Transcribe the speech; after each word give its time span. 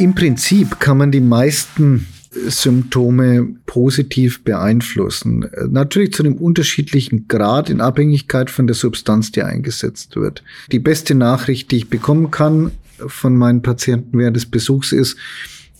Im 0.00 0.14
Prinzip 0.14 0.80
kann 0.80 0.96
man 0.96 1.12
die 1.12 1.20
meisten 1.20 2.06
Symptome 2.30 3.48
positiv 3.66 4.42
beeinflussen. 4.42 5.46
Natürlich 5.68 6.14
zu 6.14 6.22
einem 6.22 6.36
unterschiedlichen 6.36 7.28
Grad 7.28 7.68
in 7.68 7.82
Abhängigkeit 7.82 8.48
von 8.48 8.66
der 8.66 8.74
Substanz, 8.74 9.30
die 9.30 9.42
eingesetzt 9.42 10.16
wird. 10.16 10.42
Die 10.72 10.78
beste 10.78 11.14
Nachricht, 11.14 11.70
die 11.70 11.76
ich 11.76 11.90
bekommen 11.90 12.30
kann 12.30 12.70
von 12.96 13.36
meinen 13.36 13.60
Patienten 13.60 14.18
während 14.18 14.36
des 14.36 14.46
Besuchs 14.46 14.92
ist, 14.92 15.18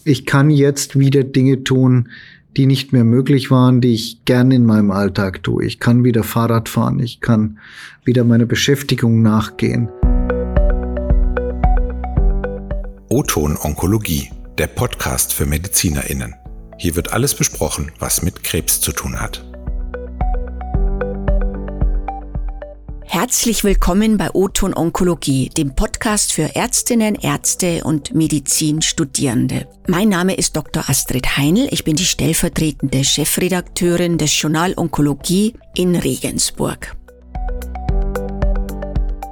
ich 0.05 0.27
kann 0.27 0.51
jetzt 0.51 0.99
wieder 0.99 1.25
Dinge 1.25 1.65
tun, 1.65 2.11
die 2.59 2.67
nicht 2.67 2.93
mehr 2.93 3.05
möglich 3.05 3.51
waren, 3.51 3.81
die 3.81 3.95
ich 3.95 4.27
gern 4.27 4.51
in 4.51 4.67
meinem 4.67 4.91
Alltag 4.91 5.43
tue. 5.43 5.65
Ich 5.65 5.81
kann 5.81 6.05
wieder 6.05 6.25
Fahrrad 6.25 6.69
fahren, 6.69 7.01
ich 7.01 7.23
kann 7.23 7.59
wieder 8.05 8.25
meiner 8.25 8.47
Beschäftigung 8.47 9.23
nachgehen. 9.23 9.89
O-Ton 13.13 13.59
Onkologie, 13.61 14.31
der 14.57 14.69
Podcast 14.69 15.33
für 15.33 15.45
MedizinerInnen. 15.45 16.37
Hier 16.79 16.95
wird 16.95 17.13
alles 17.13 17.35
besprochen, 17.35 17.91
was 17.99 18.23
mit 18.23 18.45
Krebs 18.45 18.81
zu 18.81 18.93
tun 18.93 19.21
hat. 19.21 19.45
Herzlich 23.03 23.65
willkommen 23.65 24.17
bei 24.17 24.31
O-Ton 24.31 24.75
Onkologie, 24.75 25.49
dem 25.49 25.75
Podcast 25.75 26.33
für 26.33 26.55
Ärztinnen, 26.55 27.17
Ärzte 27.17 27.83
und 27.83 28.15
Medizinstudierende. 28.15 29.67
Mein 29.89 30.09
Name 30.09 30.37
ist 30.37 30.55
Dr. 30.55 30.89
Astrid 30.89 31.37
Heinl. 31.37 31.67
Ich 31.73 31.83
bin 31.83 31.97
die 31.97 32.07
stellvertretende 32.07 33.03
Chefredakteurin 33.03 34.19
des 34.19 34.41
Journal 34.41 34.75
Onkologie 34.77 35.55
in 35.75 35.97
Regensburg. 35.97 36.95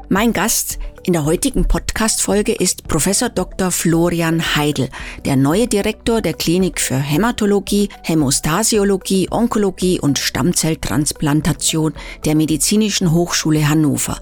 Mein 0.09 0.33
Gast 0.33 0.81
in 1.09 1.15
der 1.15 1.25
heutigen 1.25 1.65
Podcast-Folge 1.65 2.53
ist 2.53 2.87
Professor 2.87 3.31
Dr. 3.31 3.71
Florian 3.71 4.57
Heidel, 4.57 4.91
der 5.25 5.37
neue 5.37 5.67
Direktor 5.67 6.21
der 6.21 6.35
Klinik 6.35 6.79
für 6.79 6.97
Hämatologie, 6.99 7.89
Hämostasiologie, 8.03 9.29
Onkologie 9.31 9.99
und 9.99 10.19
Stammzelltransplantation 10.19 11.95
der 12.27 12.35
Medizinischen 12.35 13.11
Hochschule 13.11 13.71
Hannover. 13.71 14.21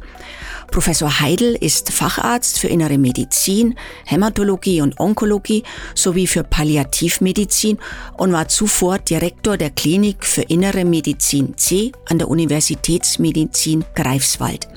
Professor 0.70 1.20
Heidel 1.20 1.54
ist 1.54 1.92
Facharzt 1.92 2.58
für 2.58 2.68
Innere 2.68 2.98
Medizin, 2.98 3.76
Hämatologie 4.04 4.82
und 4.82 4.98
Onkologie 5.00 5.62
sowie 5.94 6.26
für 6.26 6.44
Palliativmedizin 6.44 7.78
und 8.16 8.32
war 8.32 8.48
zuvor 8.48 8.98
Direktor 8.98 9.56
der 9.56 9.70
Klinik 9.70 10.24
für 10.24 10.42
Innere 10.42 10.84
Medizin 10.84 11.56
C 11.56 11.92
an 12.08 12.18
der 12.18 12.28
Universitätsmedizin 12.28 13.84
Greifswald. 13.94 14.68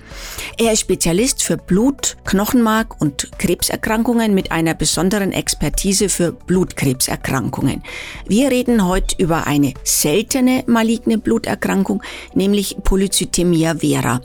Er 0.57 0.73
ist 0.73 0.81
Spezialist 0.81 1.43
für 1.43 1.57
Blut, 1.57 2.17
Knochenmark 2.25 2.99
und 2.99 3.29
Krebserkrankungen 3.37 4.33
mit 4.33 4.51
einer 4.51 4.73
besonderen 4.73 5.31
Expertise 5.31 6.09
für 6.09 6.31
Blutkrebserkrankungen. 6.31 7.83
Wir 8.27 8.51
reden 8.51 8.85
heute 8.85 9.15
über 9.17 9.47
eine 9.47 9.73
seltene 9.83 10.63
maligne 10.67 11.17
Bluterkrankung, 11.17 12.03
nämlich 12.33 12.77
Polycythemia 12.83 13.75
vera, 13.75 14.21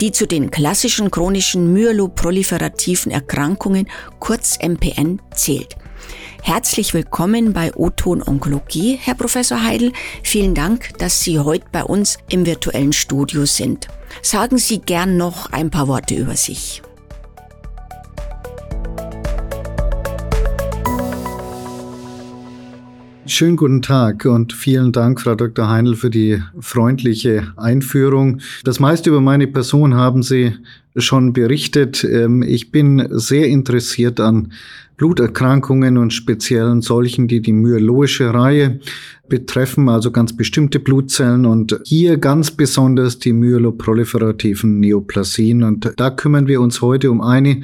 die 0.00 0.12
zu 0.12 0.26
den 0.26 0.50
klassischen 0.50 0.99
chronischen 1.08 1.72
myeloproliferativen 1.72 3.12
Erkrankungen, 3.12 3.88
kurz 4.18 4.58
MPN, 4.60 5.22
zählt. 5.32 5.76
Herzlich 6.42 6.94
willkommen 6.94 7.52
bei 7.52 7.72
O-Ton 7.76 8.22
Onkologie, 8.26 8.98
Herr 9.00 9.14
Professor 9.14 9.62
Heidel. 9.62 9.92
Vielen 10.24 10.56
Dank, 10.56 10.98
dass 10.98 11.22
Sie 11.22 11.38
heute 11.38 11.66
bei 11.70 11.84
uns 11.84 12.18
im 12.28 12.44
virtuellen 12.46 12.92
Studio 12.92 13.44
sind. 13.44 13.86
Sagen 14.20 14.58
Sie 14.58 14.80
gern 14.80 15.16
noch 15.16 15.52
ein 15.52 15.70
paar 15.70 15.86
Worte 15.86 16.14
über 16.14 16.36
sich. 16.36 16.82
Schönen 23.30 23.54
guten 23.54 23.80
Tag 23.80 24.24
und 24.24 24.52
vielen 24.52 24.90
Dank, 24.90 25.20
Frau 25.20 25.36
Dr. 25.36 25.68
Heinl, 25.70 25.94
für 25.94 26.10
die 26.10 26.42
freundliche 26.58 27.52
Einführung. 27.56 28.40
Das 28.64 28.80
meiste 28.80 29.10
über 29.10 29.20
meine 29.20 29.46
Person 29.46 29.94
haben 29.94 30.24
Sie 30.24 30.54
schon 30.96 31.32
berichtet. 31.32 32.02
Ähm, 32.02 32.42
ich 32.42 32.72
bin 32.72 33.06
sehr 33.12 33.46
interessiert 33.46 34.18
an 34.18 34.52
Bluterkrankungen 34.96 35.96
und 35.96 36.12
speziellen 36.12 36.82
solchen, 36.82 37.28
die 37.28 37.40
die 37.40 37.52
myeloische 37.52 38.34
Reihe 38.34 38.80
betreffen, 39.28 39.88
also 39.88 40.10
ganz 40.10 40.36
bestimmte 40.36 40.80
Blutzellen 40.80 41.46
und 41.46 41.80
hier 41.84 42.18
ganz 42.18 42.50
besonders 42.50 43.20
die 43.20 43.32
myeloproliferativen 43.32 44.80
Neoplasien. 44.80 45.62
Und 45.62 45.92
da 45.96 46.10
kümmern 46.10 46.48
wir 46.48 46.60
uns 46.60 46.82
heute 46.82 47.12
um 47.12 47.20
eine 47.20 47.62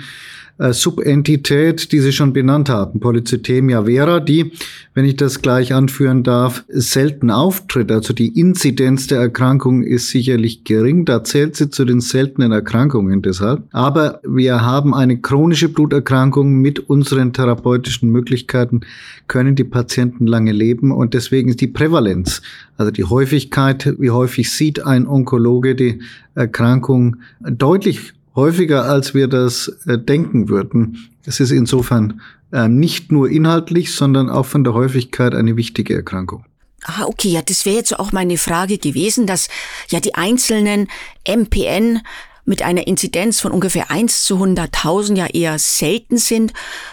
äh, 0.58 0.72
Subentität, 0.72 1.92
die 1.92 2.00
Sie 2.00 2.12
schon 2.12 2.32
benannt 2.32 2.68
haben, 2.68 2.98
Polycythemia 3.00 3.84
vera, 3.84 4.20
die, 4.20 4.52
wenn 4.94 5.04
ich 5.04 5.16
das 5.16 5.42
gleich 5.42 5.74
anführen 5.74 6.22
darf, 6.22 6.64
selten 6.68 7.30
auftritt. 7.30 7.92
Also 7.92 8.14
die 8.14 8.28
Inzidenz 8.40 9.06
der 9.06 9.20
Erkrankung 9.20 9.82
ist 9.82 10.08
sicherlich 10.08 10.64
gering, 10.64 11.04
da 11.04 11.22
zählt 11.24 11.56
sie 11.56 11.68
zu 11.68 11.84
den 11.84 12.00
seltenen 12.00 12.52
Erkrankungen 12.52 13.20
deshalb. 13.20 13.64
Aber 13.72 14.20
wir 14.24 14.62
haben 14.62 14.94
eine 14.94 15.18
chronische 15.18 15.68
Bluterkrankung 15.68 16.54
mit 16.54 16.88
unseren 16.88 17.34
therapeutischen 17.34 18.10
Möglichkeiten, 18.10 18.80
können 19.28 19.56
die 19.56 19.64
Patienten 19.64 20.26
lange 20.26 20.52
leben 20.52 20.90
und 20.90 21.12
deswegen 21.12 21.50
ist 21.50 21.60
die 21.60 21.66
Prävalenz, 21.66 22.40
also 22.78 22.90
die 22.90 23.04
Häufigkeit, 23.04 23.94
wie 23.98 24.10
häufig 24.10 24.50
sieht 24.50 24.84
ein 24.84 25.06
Onkologe 25.06 25.74
die 25.74 26.00
Erkrankung 26.34 27.16
deutlich 27.40 28.12
häufiger, 28.36 28.84
als 28.84 29.14
wir 29.14 29.26
das 29.26 29.68
äh, 29.86 29.98
denken 29.98 30.48
würden. 30.48 31.08
Es 31.24 31.40
ist 31.40 31.50
insofern 31.50 32.20
äh, 32.52 32.68
nicht 32.68 33.10
nur 33.10 33.28
inhaltlich, 33.28 33.92
sondern 33.92 34.30
auch 34.30 34.46
von 34.46 34.62
der 34.62 34.74
Häufigkeit 34.74 35.34
eine 35.34 35.56
wichtige 35.56 35.94
Erkrankung. 35.94 36.44
Ah, 36.84 37.04
okay, 37.06 37.30
ja, 37.30 37.42
das 37.42 37.66
wäre 37.66 37.76
jetzt 37.76 37.98
auch 37.98 38.12
meine 38.12 38.38
Frage 38.38 38.78
gewesen, 38.78 39.26
dass 39.26 39.48
ja 39.88 39.98
die 39.98 40.14
einzelnen 40.14 40.86
MPN 41.26 42.00
mit 42.46 42.62
einer 42.62 42.86
Inzidenz 42.86 43.40
von 43.40 43.50
ungefähr 43.50 43.90
1 43.90 44.22
zu 44.22 44.36
100.000 44.36 45.16
ja 45.16 45.26
eher 45.26 45.58
selten 45.58 46.16
sind 46.16 46.52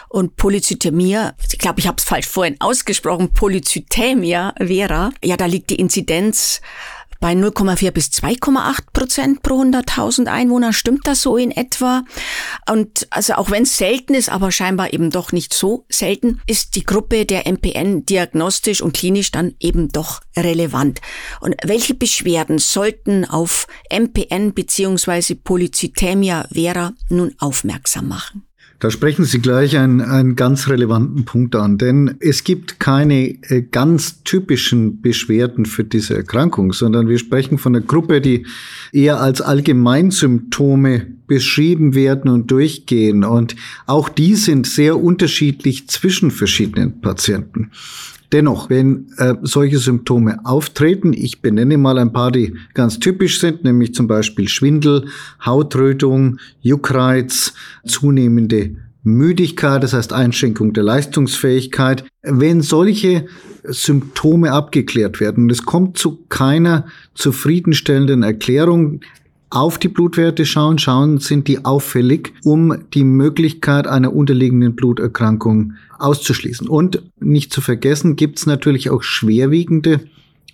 und 0.10 0.36
Polycythemia, 0.36 1.36
ich 1.52 1.60
glaube, 1.60 1.80
ich 1.80 1.88
habe 1.88 1.98
es 2.00 2.04
falsch 2.04 2.28
vorhin 2.28 2.56
ausgesprochen, 2.60 3.34
Polycythemia 3.34 4.56
vera, 4.58 5.12
ja, 5.24 5.38
da 5.38 5.46
liegt 5.46 5.70
die 5.70 5.75
Inzidenz 5.75 6.60
bei 7.23 7.31
0,4 7.31 7.91
bis 7.91 8.07
2,8 8.07 8.79
Prozent 8.91 9.44
pro 9.44 9.61
100.000 9.61 10.25
Einwohner. 10.25 10.73
Stimmt 10.73 11.07
das 11.07 11.22
so 11.22 11.38
in 11.38 11.51
etwa? 11.51 12.03
Und 12.69 13.07
also 13.11 13.35
auch 13.35 13.50
wenn 13.50 13.63
es 13.63 13.78
selten 13.78 14.13
ist, 14.13 14.28
aber 14.28 14.51
scheinbar 14.51 14.91
eben 14.91 15.09
doch 15.09 15.31
nicht 15.31 15.53
so 15.53 15.85
selten, 15.88 16.41
ist 16.47 16.75
die 16.75 16.83
Gruppe 16.83 17.25
der 17.25 17.47
MPN 17.47 18.06
diagnostisch 18.06 18.81
und 18.81 18.91
klinisch 18.94 19.31
dann 19.31 19.56
eben 19.62 19.88
doch 19.88 20.19
relevant. 20.35 21.00
Und 21.39 21.56
welche 21.63 21.94
Beschwerden 21.94 22.59
sollten 22.59 23.23
auf 23.23 23.67
MPN 23.89 24.53
beziehungsweise 24.53 25.35
Polycythemia 25.35 26.50
vera 26.51 26.91
nun 27.07 27.35
aufmerksam 27.39 28.09
machen? 28.09 28.44
Da 28.83 28.91
sprechen 28.91 29.23
Sie 29.23 29.39
gleich 29.39 29.77
einen, 29.77 30.01
einen 30.01 30.35
ganz 30.35 30.67
relevanten 30.67 31.23
Punkt 31.23 31.55
an, 31.55 31.77
denn 31.77 32.17
es 32.19 32.44
gibt 32.44 32.81
keine 32.81 33.29
äh, 33.44 33.61
ganz 33.61 34.23
typischen 34.23 35.01
Beschwerden 35.01 35.66
für 35.66 35.85
diese 35.85 36.17
Erkrankung, 36.17 36.73
sondern 36.73 37.07
wir 37.07 37.17
sprechen 37.17 37.57
von 37.57 37.77
einer 37.77 37.85
Gruppe, 37.85 38.19
die 38.19 38.45
eher 38.91 39.21
als 39.21 39.39
Allgemeinsymptome 39.39 41.07
beschrieben 41.27 41.95
werden 41.95 42.29
und 42.29 42.51
durchgehen. 42.51 43.23
Und 43.23 43.55
auch 43.85 44.09
die 44.09 44.35
sind 44.35 44.67
sehr 44.67 45.01
unterschiedlich 45.01 45.88
zwischen 45.88 46.29
verschiedenen 46.29 47.00
Patienten. 47.00 47.71
Dennoch, 48.33 48.71
wenn 48.71 49.09
äh, 49.17 49.35
solche 49.44 49.77
Symptome 49.77 50.39
auftreten, 50.44 51.13
ich 51.13 51.44
benenne 51.44 51.77
mal 51.77 51.99
ein 51.99 52.11
paar, 52.11 52.31
die 52.31 52.55
ganz 52.73 52.99
typisch 52.99 53.39
sind, 53.39 53.63
nämlich 53.63 53.94
zum 53.94 54.07
Beispiel 54.07 54.47
Schwindel, 54.47 55.05
Hautrötung, 55.45 56.39
Juckreiz, 56.59 57.53
zunehmende 57.85 58.75
Müdigkeit, 59.03 59.83
das 59.83 59.94
heißt 59.94 60.13
Einschränkung 60.13 60.74
der 60.74 60.83
Leistungsfähigkeit. 60.83 62.06
Wenn 62.24 62.62
solche 62.62 63.27
Symptome 63.65 64.51
abgeklärt 64.51 65.19
werden 65.19 65.44
und 65.44 65.51
es 65.51 65.63
kommt 65.63 66.00
zu 66.00 66.25
keiner 66.29 66.88
zufriedenstellenden 67.13 68.24
Erklärung, 68.24 69.01
auf 69.53 69.77
die 69.77 69.88
Blutwerte 69.88 70.45
schauen, 70.47 70.79
schauen, 70.79 71.19
sind 71.19 71.47
die 71.47 71.63
auffällig, 71.63 72.33
um 72.44 72.75
die 72.95 73.03
Möglichkeit 73.03 73.85
einer 73.85 74.13
unterliegenden 74.13 74.75
Bluterkrankung 74.75 75.73
auszuschließen. 76.00 76.67
Und 76.67 77.03
nicht 77.19 77.53
zu 77.53 77.61
vergessen, 77.61 78.15
gibt 78.15 78.39
es 78.39 78.47
natürlich 78.47 78.89
auch 78.89 79.03
schwerwiegende 79.03 80.00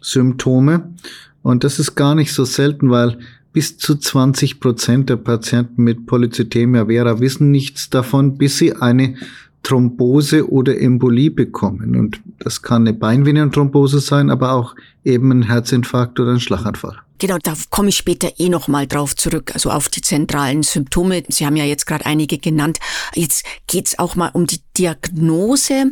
Symptome. 0.01 0.93
Und 1.41 1.63
das 1.63 1.79
ist 1.79 1.95
gar 1.95 2.13
nicht 2.13 2.33
so 2.33 2.43
selten, 2.43 2.89
weil 2.89 3.17
bis 3.53 3.77
zu 3.77 3.95
20 3.95 4.59
Prozent 4.59 5.09
der 5.09 5.15
Patienten 5.15 5.83
mit 5.83 6.05
Polycythemia 6.05 6.87
vera 6.87 7.21
wissen 7.21 7.51
nichts 7.51 7.89
davon, 7.89 8.37
bis 8.37 8.57
sie 8.57 8.75
eine 8.75 9.15
Thrombose 9.63 10.51
oder 10.51 10.77
Embolie 10.79 11.31
bekommen. 11.31 11.95
Und 11.95 12.19
das 12.39 12.61
kann 12.61 12.81
eine 12.81 12.93
Beinvenenthrombose 12.93 14.01
sein, 14.01 14.29
aber 14.29 14.51
auch 14.51 14.75
eben 15.05 15.31
ein 15.31 15.43
Herzinfarkt 15.43 16.19
oder 16.19 16.31
ein 16.31 16.41
Schlaganfall. 16.41 16.97
Genau, 17.19 17.37
da 17.37 17.53
komme 17.69 17.89
ich 17.89 17.97
später 17.97 18.31
eh 18.39 18.47
nochmal 18.47 18.87
drauf 18.87 19.13
zurück, 19.15 19.51
also 19.53 19.71
auf 19.71 19.89
die 19.89 20.01
zentralen 20.01 20.63
Symptome. 20.63 21.23
Sie 21.27 21.45
haben 21.45 21.57
ja 21.57 21.65
jetzt 21.65 21.85
gerade 21.85 22.05
einige 22.05 22.37
genannt. 22.37 22.79
Jetzt 23.13 23.45
geht's 23.67 23.99
auch 23.99 24.15
mal 24.15 24.29
um 24.33 24.47
die 24.47 24.61
Diagnose. 24.77 25.91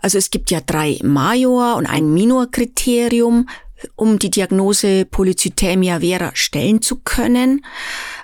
Also 0.00 0.16
es 0.16 0.30
gibt 0.30 0.52
ja 0.52 0.60
drei 0.64 0.98
Major- 1.02 1.74
und 1.74 1.86
ein 1.86 2.14
Minor-Kriterium, 2.14 3.48
um 3.96 4.18
die 4.20 4.30
Diagnose 4.30 5.06
Polycythemia 5.06 6.00
vera 6.00 6.30
stellen 6.34 6.82
zu 6.82 6.96
können. 6.96 7.64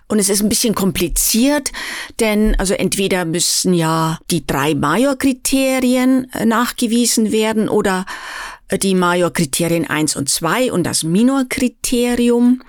Und 0.09 0.21
es 0.21 0.29
ist 0.29 0.41
ein 0.41 0.49
bisschen 0.49 0.77
kompliziert, 0.77 1.73
denn 2.21 2.55
also 2.61 2.75
entweder 2.75 3.25
müssen 3.25 3.75
ja 3.75 4.21
die 4.31 4.47
drei 4.47 4.77
Major-Kriterien 4.77 6.31
äh, 6.33 6.45
nachgewiesen 6.45 7.33
werden 7.33 7.69
oder 7.69 8.07
die 8.83 8.95
Major-Kriterien 8.95 9.89
1 9.89 10.17
und 10.17 10.29
2 10.29 10.73
und 10.73 10.85
das 10.85 11.05
Minor-Kriterium. 11.05 12.63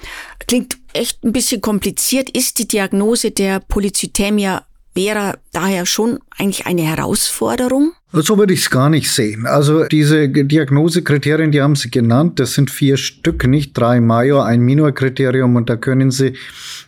Klingt 0.47 0.77
echt 0.93 1.23
ein 1.23 1.33
bisschen 1.33 1.61
kompliziert. 1.61 2.29
Ist 2.29 2.59
die 2.59 2.67
Diagnose 2.67 3.31
der 3.31 3.59
Polycythemia 3.59 4.63
vera 4.93 5.37
daher 5.51 5.85
schon 5.85 6.19
eigentlich 6.37 6.65
eine 6.65 6.81
Herausforderung? 6.81 7.93
So 8.13 8.37
würde 8.37 8.53
ich 8.53 8.61
es 8.61 8.69
gar 8.69 8.89
nicht 8.89 9.11
sehen. 9.11 9.45
Also 9.45 9.83
diese 9.85 10.29
Diagnosekriterien, 10.29 11.51
die 11.51 11.61
haben 11.61 11.75
Sie 11.75 11.91
genannt, 11.91 12.39
das 12.39 12.53
sind 12.53 12.71
vier 12.71 12.97
Stück, 12.97 13.45
nicht 13.45 13.77
drei 13.77 13.99
Major, 13.99 14.45
ein 14.45 14.61
Minor-Kriterium 14.61 15.55
und 15.55 15.69
da 15.69 15.75
können 15.75 16.09
Sie 16.09 16.33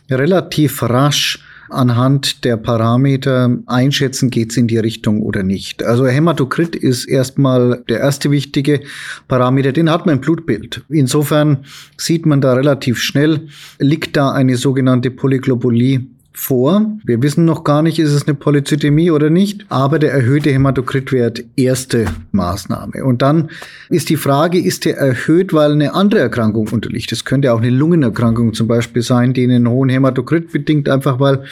relativ 0.08 0.82
rasch 0.82 1.38
anhand 1.70 2.44
der 2.44 2.56
Parameter 2.56 3.58
einschätzen, 3.66 4.30
geht 4.30 4.50
es 4.50 4.56
in 4.56 4.66
die 4.66 4.78
Richtung 4.78 5.22
oder 5.22 5.42
nicht. 5.42 5.82
Also 5.82 6.06
Hämatokrit 6.06 6.76
ist 6.76 7.06
erstmal 7.06 7.82
der 7.88 8.00
erste 8.00 8.30
wichtige 8.30 8.80
Parameter, 9.28 9.72
den 9.72 9.90
hat 9.90 10.06
man 10.06 10.16
im 10.16 10.20
Blutbild. 10.20 10.82
Insofern 10.88 11.64
sieht 11.96 12.26
man 12.26 12.40
da 12.40 12.52
relativ 12.52 12.98
schnell, 12.98 13.48
liegt 13.78 14.16
da 14.16 14.32
eine 14.32 14.56
sogenannte 14.56 15.10
Polyglobulie 15.10 16.06
vor. 16.40 16.96
Wir 17.04 17.22
wissen 17.22 17.44
noch 17.44 17.64
gar 17.64 17.82
nicht, 17.82 17.98
ist 17.98 18.12
es 18.12 18.26
eine 18.26 18.34
Polyzytämie 18.34 19.10
oder 19.10 19.28
nicht, 19.28 19.66
aber 19.68 19.98
der 19.98 20.12
erhöhte 20.12 20.50
Hämatokritwert 20.50 21.44
erste 21.54 22.06
Maßnahme. 22.32 23.04
Und 23.04 23.20
dann 23.20 23.50
ist 23.90 24.08
die 24.08 24.16
Frage, 24.16 24.58
ist 24.58 24.86
der 24.86 24.96
erhöht, 24.96 25.52
weil 25.52 25.72
eine 25.72 25.92
andere 25.92 26.22
Erkrankung 26.22 26.68
unterliegt? 26.68 27.12
Das 27.12 27.26
könnte 27.26 27.52
auch 27.52 27.60
eine 27.60 27.68
Lungenerkrankung 27.68 28.54
zum 28.54 28.68
Beispiel 28.68 29.02
sein, 29.02 29.34
die 29.34 29.44
einen 29.44 29.68
hohen 29.68 29.90
Hämatokrit 29.90 30.50
bedingt, 30.50 30.88
einfach 30.88 31.20
weil 31.20 31.44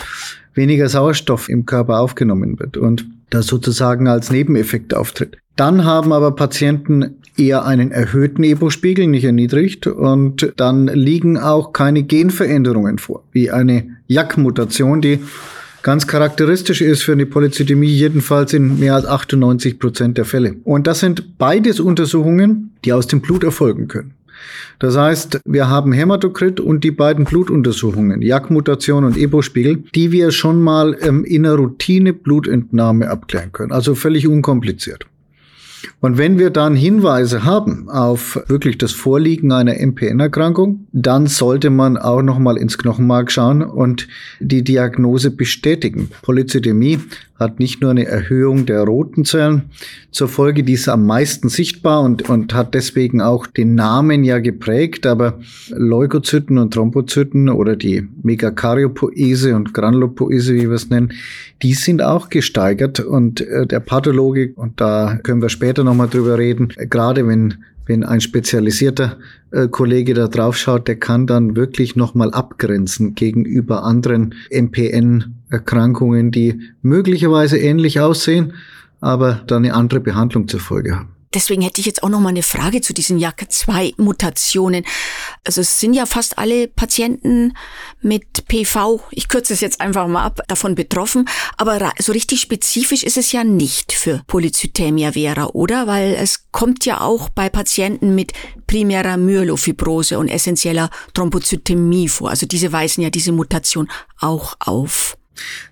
weniger 0.55 0.89
Sauerstoff 0.89 1.51
im 1.51 1.67
Körper 1.67 2.01
aufgenommen 2.01 2.59
wird 2.59 2.79
und 2.79 3.07
das 3.29 3.47
sozusagen 3.47 4.09
als 4.09 4.31
Nebeneffekt 4.31 4.95
auftritt. 4.95 5.37
Dann 5.59 5.85
haben 5.85 6.13
aber 6.13 6.37
Patienten 6.37 7.17
eher 7.37 7.65
einen 7.65 7.91
erhöhten 7.91 8.45
EPO-Spiegel, 8.45 9.09
nicht 9.09 9.25
erniedrigt. 9.25 9.89
Und 9.89 10.53
dann 10.57 10.87
liegen 10.87 11.37
auch 11.37 11.73
keine 11.73 12.05
Genveränderungen 12.05 12.99
vor, 12.99 13.25
wie 13.33 13.51
eine 13.51 13.97
JAK-Mutation, 14.07 15.01
die 15.01 15.19
ganz 15.83 16.07
charakteristisch 16.07 16.81
ist 16.81 17.03
für 17.03 17.11
eine 17.11 17.27
Polycythemie, 17.27 17.89
jedenfalls 17.89 18.53
in 18.53 18.79
mehr 18.79 18.95
als 18.95 19.05
98 19.05 19.81
Prozent 19.81 20.17
der 20.17 20.27
Fälle. 20.27 20.55
Und 20.63 20.87
das 20.87 21.01
sind 21.01 21.39
beides 21.39 21.81
Untersuchungen, 21.81 22.71
die 22.85 22.93
aus 22.93 23.09
dem 23.09 23.21
Blut 23.21 23.43
erfolgen 23.43 23.89
können. 23.89 24.15
Das 24.79 24.97
heißt, 24.97 25.41
wir 25.45 25.69
haben 25.69 25.93
Hämatokrit 25.93 26.61
und 26.61 26.85
die 26.85 26.93
beiden 26.93 27.25
Blutuntersuchungen, 27.25 28.23
JAK-Mutation 28.23 29.03
und 29.03 29.17
EPO-Spiegel, 29.17 29.83
die 29.93 30.13
wir 30.13 30.31
schon 30.31 30.63
mal 30.63 30.97
ähm, 31.01 31.25
in 31.25 31.45
einer 31.45 31.57
Routine-Blutentnahme 31.57 33.11
abklären 33.11 33.51
können. 33.51 33.73
Also 33.73 33.97
völlig 33.97 34.29
unkompliziert. 34.29 35.09
Und 36.01 36.19
wenn 36.19 36.39
wir 36.39 36.51
dann 36.51 36.75
Hinweise 36.75 37.45
haben 37.45 37.89
auf 37.89 38.43
wirklich 38.47 38.79
das 38.79 38.93
Vorliegen 38.93 39.53
einer 39.53 39.75
MPN-Erkrankung, 39.75 40.87
dann 40.93 41.27
sollte 41.27 41.71
man 41.71 41.97
auch 41.97 42.23
noch 42.23 42.39
mal 42.39 42.57
ins 42.57 42.79
Knochenmark 42.79 43.31
schauen 43.31 43.63
und 43.63 44.09
die 44.41 44.63
Diagnose 44.63 45.31
bestätigen. 45.31 46.11
Polycythemie 46.23 47.01
hat 47.39 47.61
nicht 47.61 47.81
nur 47.81 47.93
eine 47.93 48.07
Erhöhung 48.07 48.67
der 48.67 48.83
roten 48.83 49.25
Zellen 49.25 49.71
zur 50.11 50.29
Folge, 50.29 50.65
die 50.65 50.73
ist 50.73 50.89
am 50.89 51.07
meisten 51.07 51.49
sichtbar 51.49 52.03
und, 52.03 52.29
und 52.29 52.53
hat 52.53 52.75
deswegen 52.75 53.21
auch 53.21 53.47
den 53.47 53.75
Namen 53.75 54.25
ja 54.25 54.41
geprägt, 54.41 55.07
aber 55.07 55.39
Leukozyten 55.71 56.59
und 56.59 56.75
Thrombozyten 56.75 57.49
oder 57.49 57.77
die 57.77 58.09
Megakaryopoese 58.23 59.55
und 59.55 59.73
Granulopoese, 59.73 60.55
wie 60.55 60.69
wir 60.69 60.77
es 60.77 60.91
nennen, 60.91 61.13
die 61.63 61.75
sind 61.75 62.03
auch 62.03 62.29
gesteigert 62.29 63.01
und 63.01 63.41
äh, 63.41 63.67
der 63.67 63.81
Pathologe, 63.81 64.53
und 64.57 64.81
da 64.81 65.19
können 65.23 65.43
wir 65.43 65.49
später 65.49 65.85
nochmal 65.85 66.09
drüber 66.09 66.39
reden, 66.39 66.69
gerade 66.91 67.27
wenn 67.27 67.55
wenn 67.89 68.05
ein 68.05 68.21
spezialisierter 68.21 69.19
äh, 69.51 69.67
Kollege 69.67 70.15
da 70.15 70.29
drauf 70.29 70.57
schaut, 70.57 70.87
der 70.87 70.97
kann 70.97 71.27
dann 71.27 71.57
wirklich 71.57 71.97
nochmal 71.97 72.33
abgrenzen 72.33 73.15
gegenüber 73.15 73.83
anderen 73.83 74.35
MPN-Erkrankungen, 74.51 76.31
die 76.31 76.61
möglicherweise 76.83 77.59
ähnlich 77.59 77.99
aussehen, 77.99 78.53
aber 79.01 79.43
dann 79.47 79.65
eine 79.65 79.75
andere 79.75 80.01
Behandlung 80.01 80.47
zur 80.49 80.61
Folge 80.61 80.97
haben. 80.97 81.18
Deswegen 81.35 81.63
hätte 81.63 81.81
ich 81.81 81.87
jetzt 81.87 82.03
auch 82.03 82.09
noch 82.09 82.21
mal 82.21 82.31
eine 82.31 82.43
Frage 82.43 82.81
zu 82.81 82.95
diesen 82.95 83.19
JAK2-Mutationen. 83.19 84.85
Also 85.45 85.61
es 85.61 85.81
sind 85.81 85.95
ja 85.95 86.07
fast 86.07 86.39
alle 86.39 86.69
Patienten 86.69 87.53
mit 88.01 88.47
PV, 88.49 89.01
ich 89.11 89.29
kürze 89.29 89.53
es 89.53 89.61
jetzt 89.61 89.81
einfach 89.81 90.07
mal 90.09 90.25
ab, 90.25 90.41
davon 90.49 90.75
betroffen. 90.75 91.29
Aber 91.57 91.93
so 91.99 92.13
richtig 92.13 92.41
spezifisch 92.41 93.03
ist 93.03 93.17
es 93.17 93.33
ja 93.33 93.45
nicht 93.45 93.93
für 93.93 94.23
Polycythemia 94.27 95.13
vera, 95.13 95.47
oder? 95.53 95.87
Weil 95.87 96.15
es 96.15 96.51
kommt 96.51 96.87
ja 96.87 97.01
auch 97.01 97.29
bei 97.29 97.49
Patienten 97.49 98.15
mit 98.15 98.33
primärer 98.67 99.17
Myelofibrose 99.17 100.19
und 100.19 100.29
essentieller 100.29 100.91
Thrombozytämie 101.15 102.09
vor. 102.09 102.31
Also 102.31 102.47
diese 102.47 102.73
weisen 102.73 103.03
ja 103.03 103.11
diese 103.11 103.33
Mutation 103.33 103.89
auch 104.19 104.57
auf. 104.61 105.17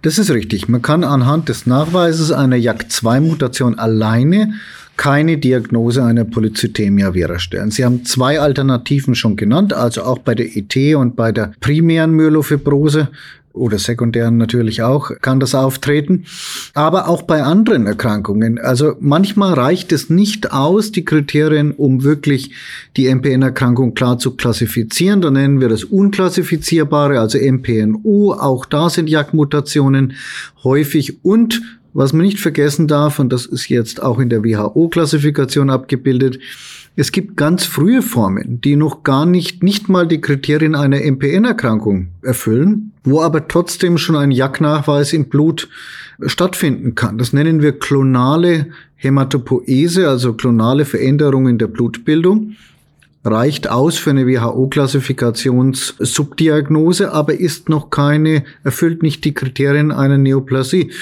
Das 0.03 0.19
ist 0.19 0.31
richtig. 0.31 0.69
Man 0.69 0.83
kann 0.83 1.05
anhand 1.05 1.49
des 1.49 1.67
Nachweises 1.67 2.31
einer 2.31 2.57
JAK2-Mutation 2.57 3.79
alleine 3.79 4.55
keine 4.97 5.39
Diagnose 5.39 6.05
einer 6.05 6.25
Polycythemia 6.25 7.13
vera 7.13 7.39
stellen. 7.39 7.71
Sie 7.71 7.85
haben 7.85 8.05
zwei 8.05 8.41
Alternativen 8.41 9.15
schon 9.15 9.37
genannt, 9.37 9.73
also 9.73 10.03
auch 10.03 10.19
bei 10.19 10.35
der 10.35 10.57
ET 10.57 10.77
und 10.97 11.17
bei 11.17 11.33
der 11.33 11.53
primären 11.61 12.13
Myelofibrose 12.13 13.09
oder 13.57 13.79
sekundären 13.79 14.37
natürlich 14.37 14.83
auch, 14.83 15.11
kann 15.21 15.41
das 15.41 15.55
auftreten. 15.55 16.25
Aber 16.75 17.09
auch 17.09 17.23
bei 17.23 17.43
anderen 17.43 17.87
Erkrankungen. 17.87 18.59
Also 18.59 18.95
manchmal 19.01 19.55
reicht 19.55 19.93
es 19.93 20.11
nicht 20.11 20.53
aus, 20.53 20.93
die 20.93 21.05
Kriterien, 21.05 21.73
um 21.73 22.05
wirklich 22.05 22.53
die 22.97 23.13
MPN-Erkrankung 23.13 23.95
klar 23.95 24.19
zu 24.19 24.37
klassifizieren. 24.37 25.23
Da 25.23 25.31
nennen 25.31 25.61
wir 25.61 25.69
das 25.69 25.85
unklassifizierbare, 25.85 27.19
also 27.19 27.39
MPNU. 27.39 28.33
Auch 28.33 28.67
da 28.67 28.91
sind 28.91 29.09
JAK-Mutationen 29.09 30.15
häufig 30.63 31.25
und 31.25 31.63
was 31.97 32.13
man 32.13 32.27
nicht 32.27 32.41
vergessen 32.41 32.87
darf, 32.87 33.19
und 33.19 33.33
das 33.33 33.47
ist 33.47 33.69
jetzt 33.69 34.03
auch 34.03 34.19
in 34.19 34.29
der 34.29 34.45
WHO-Klassifikation 34.45 35.71
abgebildet, 35.71 36.39
es 36.95 37.11
gibt 37.11 37.37
ganz 37.37 37.65
frühe 37.65 38.03
Formen, 38.03 38.61
die 38.61 38.77
noch 38.77 39.03
gar 39.03 39.27
nicht, 39.27 39.63
nicht 39.63 39.89
mal 39.89 40.07
die 40.07 40.21
Kriterien 40.21 40.75
einer 40.75 41.01
MPN-Erkrankung 41.01 42.09
erfüllen, 42.23 42.93
wo 43.05 43.23
aber 43.23 43.49
trotzdem 43.49 43.97
schon 43.97 44.17
ein 44.17 44.31
JAK-Nachweis 44.31 45.13
im 45.13 45.29
Blut 45.29 45.69
stattfinden 46.25 46.95
kann. 46.95 47.19
Das 47.19 47.33
nennen 47.33 47.63
wir 47.63 47.79
klonale 47.79 48.69
Hämatopoese, 48.97 50.09
also 50.09 50.35
klonale 50.35 50.85
Veränderungen 50.85 51.59
der 51.59 51.67
Blutbildung 51.67 52.57
reicht 53.27 53.69
aus 53.69 53.99
für 53.99 54.11
eine 54.11 54.27
WHO-Klassifikationssubdiagnose, 54.27 57.13
aber 57.13 57.35
ist 57.35 57.69
noch 57.69 57.91
keine, 57.91 58.45
erfüllt 58.65 59.03
nicht 59.03 59.25
die 59.25 59.35
Kriterien 59.35 59.93
einer 59.93 60.19
Neoplasie. 60.19 60.93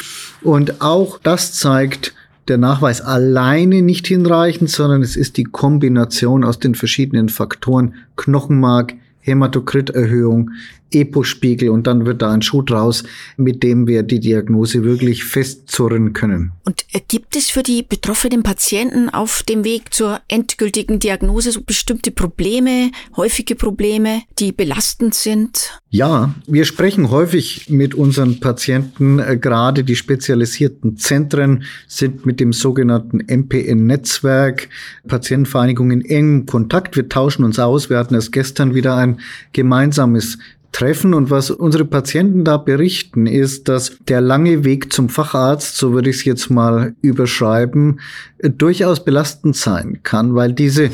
Und 0.43 0.81
auch 0.81 1.21
das 1.23 1.53
zeigt, 1.53 2.15
der 2.49 2.59
Nachweis 2.59 3.01
alleine 3.01 3.83
nicht 3.83 4.07
hinreichend, 4.07 4.71
sondern 4.71 5.03
es 5.03 5.17
ist 5.17 5.37
die 5.37 5.45
Kombination 5.45 6.45
aus 6.45 6.59
den 6.59 6.75
verschiedenen 6.75 7.29
Faktoren 7.29 7.95
Knochenmark, 8.17 8.95
Hämatokriterhöhung, 9.21 10.51
EPO-Spiegel 10.95 11.69
und 11.69 11.87
dann 11.87 12.07
wird 12.07 12.23
da 12.23 12.33
ein 12.33 12.43
Schuh 12.43 12.63
draus, 12.63 13.05
mit 13.37 13.63
dem 13.63 13.87
wir 13.87 14.03
die 14.03 14.21
Diagnose 14.21 14.85
wirklich 14.85 15.25
festzurren 15.25 16.13
können. 16.13 16.53
Und 16.65 16.85
äh, 16.93 17.01
gibt 17.07 17.37
es 17.37 17.51
für 17.51 17.63
die 17.63 17.83
betroffenen 17.83 18.43
Patienten 18.43 19.11
auf 19.11 19.43
dem 19.43 19.65
Weg 19.65 19.93
zur 19.93 20.21
endgültigen 20.29 20.99
Diagnose 20.99 21.53
so 21.53 21.61
bestimmte 21.63 22.11
Probleme, 22.11 22.91
häufige 23.17 23.55
Probleme, 23.55 24.23
die 24.39 24.53
belastend 24.53 25.15
sind? 25.15 25.81
Ja, 25.91 26.35
wir 26.47 26.65
sprechen 26.65 27.11
häufig 27.11 27.71
mit 27.71 27.95
unseren 27.95 28.41
Patienten, 28.41 29.19
äh, 29.19 29.37
gerade 29.37 29.85
die 29.85 29.97
spezialisierten 29.97 30.97
Zentren 30.97 31.65
sind 31.87 32.27
mit 32.27 32.41
dem 32.41 32.53
sogenannten 32.53 33.21
MPN-Netzwerk, 33.21 34.69
Patientenvereinigung 35.07 35.91
in 35.91 36.05
engem 36.05 36.47
Kontakt. 36.47 36.97
Wir 36.97 37.09
tauschen 37.09 37.45
uns 37.45 37.59
aus. 37.59 37.91
Wir 37.91 37.99
hatten 37.99 38.15
erst 38.15 38.33
gestern 38.33 38.75
wieder 38.75 38.97
ein 38.97 39.21
gemeinsames 39.53 40.39
treffen. 40.75 41.15
Und 41.15 41.31
was 41.31 41.51
unsere 41.51 41.87
Patienten 41.87 42.45
da 42.45 42.59
berichten, 42.59 43.27
ist, 43.27 43.69
dass 43.69 43.97
der 44.09 44.21
lange 44.21 44.65
Weg 44.65 44.93
zum 44.93 45.09
Facharzt, 45.09 45.77
so 45.77 45.93
würde 45.93 46.11
ich 46.11 46.17
es 46.17 46.25
jetzt 46.25 46.51
mal 46.51 46.95
überschreiben, 47.01 48.01
durchaus 48.43 49.05
belastend 49.05 49.57
sein 49.57 50.01
kann, 50.03 50.35
weil 50.35 50.53
diese 50.53 50.91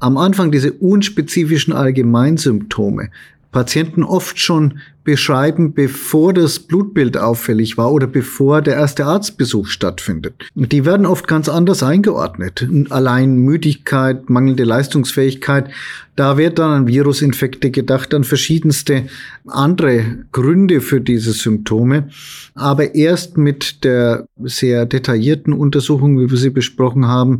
am 0.00 0.16
Anfang 0.16 0.52
diese 0.52 0.72
unspezifischen 0.72 1.72
Allgemeinsymptome 1.72 3.10
Patienten 3.50 4.04
oft 4.04 4.38
schon 4.38 4.78
beschreiben, 5.08 5.72
bevor 5.72 6.34
das 6.34 6.58
Blutbild 6.58 7.16
auffällig 7.16 7.78
war 7.78 7.90
oder 7.92 8.06
bevor 8.06 8.60
der 8.60 8.74
erste 8.74 9.06
Arztbesuch 9.06 9.66
stattfindet. 9.68 10.34
Die 10.54 10.84
werden 10.84 11.06
oft 11.06 11.26
ganz 11.26 11.48
anders 11.48 11.82
eingeordnet. 11.82 12.68
Allein 12.90 13.38
Müdigkeit, 13.38 14.28
mangelnde 14.28 14.64
Leistungsfähigkeit, 14.64 15.70
da 16.18 16.36
wird 16.36 16.58
dann 16.58 16.72
an 16.72 16.86
Virusinfekte 16.88 17.70
gedacht, 17.70 18.12
an 18.12 18.24
verschiedenste 18.24 19.04
andere 19.46 20.24
Gründe 20.32 20.80
für 20.80 21.00
diese 21.00 21.30
Symptome. 21.30 22.08
Aber 22.56 22.96
erst 22.96 23.38
mit 23.38 23.84
der 23.84 24.26
sehr 24.42 24.84
detaillierten 24.84 25.52
Untersuchung, 25.52 26.18
wie 26.18 26.28
wir 26.28 26.36
sie 26.36 26.50
besprochen 26.50 27.06
haben, 27.06 27.38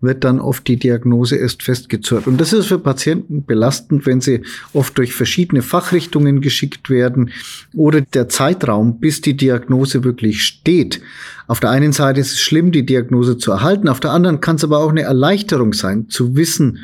wird 0.00 0.22
dann 0.22 0.38
oft 0.38 0.68
die 0.68 0.76
Diagnose 0.76 1.38
erst 1.38 1.64
festgezurrt. 1.64 2.28
Und 2.28 2.40
das 2.40 2.52
ist 2.52 2.66
für 2.66 2.78
Patienten 2.78 3.44
belastend, 3.44 4.06
wenn 4.06 4.20
sie 4.20 4.42
oft 4.72 4.96
durch 4.96 5.12
verschiedene 5.12 5.62
Fachrichtungen 5.62 6.40
geschickt 6.40 6.88
werden 6.88 7.09
werden 7.10 7.32
oder 7.74 8.00
der 8.00 8.28
Zeitraum, 8.28 9.00
bis 9.00 9.20
die 9.20 9.36
Diagnose 9.36 10.04
wirklich 10.04 10.42
steht. 10.42 11.00
Auf 11.46 11.60
der 11.60 11.70
einen 11.70 11.92
Seite 11.92 12.20
ist 12.20 12.32
es 12.32 12.40
schlimm, 12.40 12.72
die 12.72 12.86
Diagnose 12.86 13.38
zu 13.38 13.50
erhalten, 13.52 13.88
auf 13.88 14.00
der 14.00 14.12
anderen 14.12 14.40
kann 14.40 14.56
es 14.56 14.64
aber 14.64 14.78
auch 14.78 14.90
eine 14.90 15.02
Erleichterung 15.02 15.72
sein, 15.72 16.08
zu 16.08 16.36
wissen, 16.36 16.78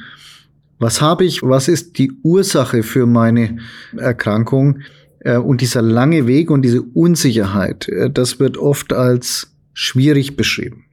was 0.79 1.01
habe 1.01 1.25
ich, 1.25 1.43
was 1.43 1.69
ist 1.69 1.99
die 1.99 2.13
Ursache 2.23 2.83
für 2.83 3.07
meine 3.07 3.59
Erkrankung 3.97 4.81
äh, 5.21 5.39
und 5.39 5.63
dieser 5.63 5.81
lange 5.81 6.27
Weg 6.27 6.51
und 6.51 6.63
diese 6.63 6.83
Unsicherheit, 6.83 7.89
äh, 7.89 8.11
das 8.11 8.41
wird 8.41 8.59
oft 8.59 8.93
als 8.93 9.53
schwierig 9.73 10.37
beschrieben. 10.37 10.85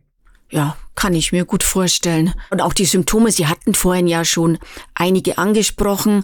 Ja, 0.50 0.78
kann 0.96 1.16
ich 1.16 1.32
mir 1.32 1.46
gut 1.46 1.64
vorstellen. 1.64 2.32
Und 2.52 2.62
auch 2.62 2.74
die 2.74 2.86
Symptome, 2.86 3.32
Sie 3.32 3.48
hatten 3.48 3.74
vorhin 3.74 4.08
ja 4.08 4.24
schon 4.24 4.60
einige 4.94 5.40
angesprochen. 5.40 6.24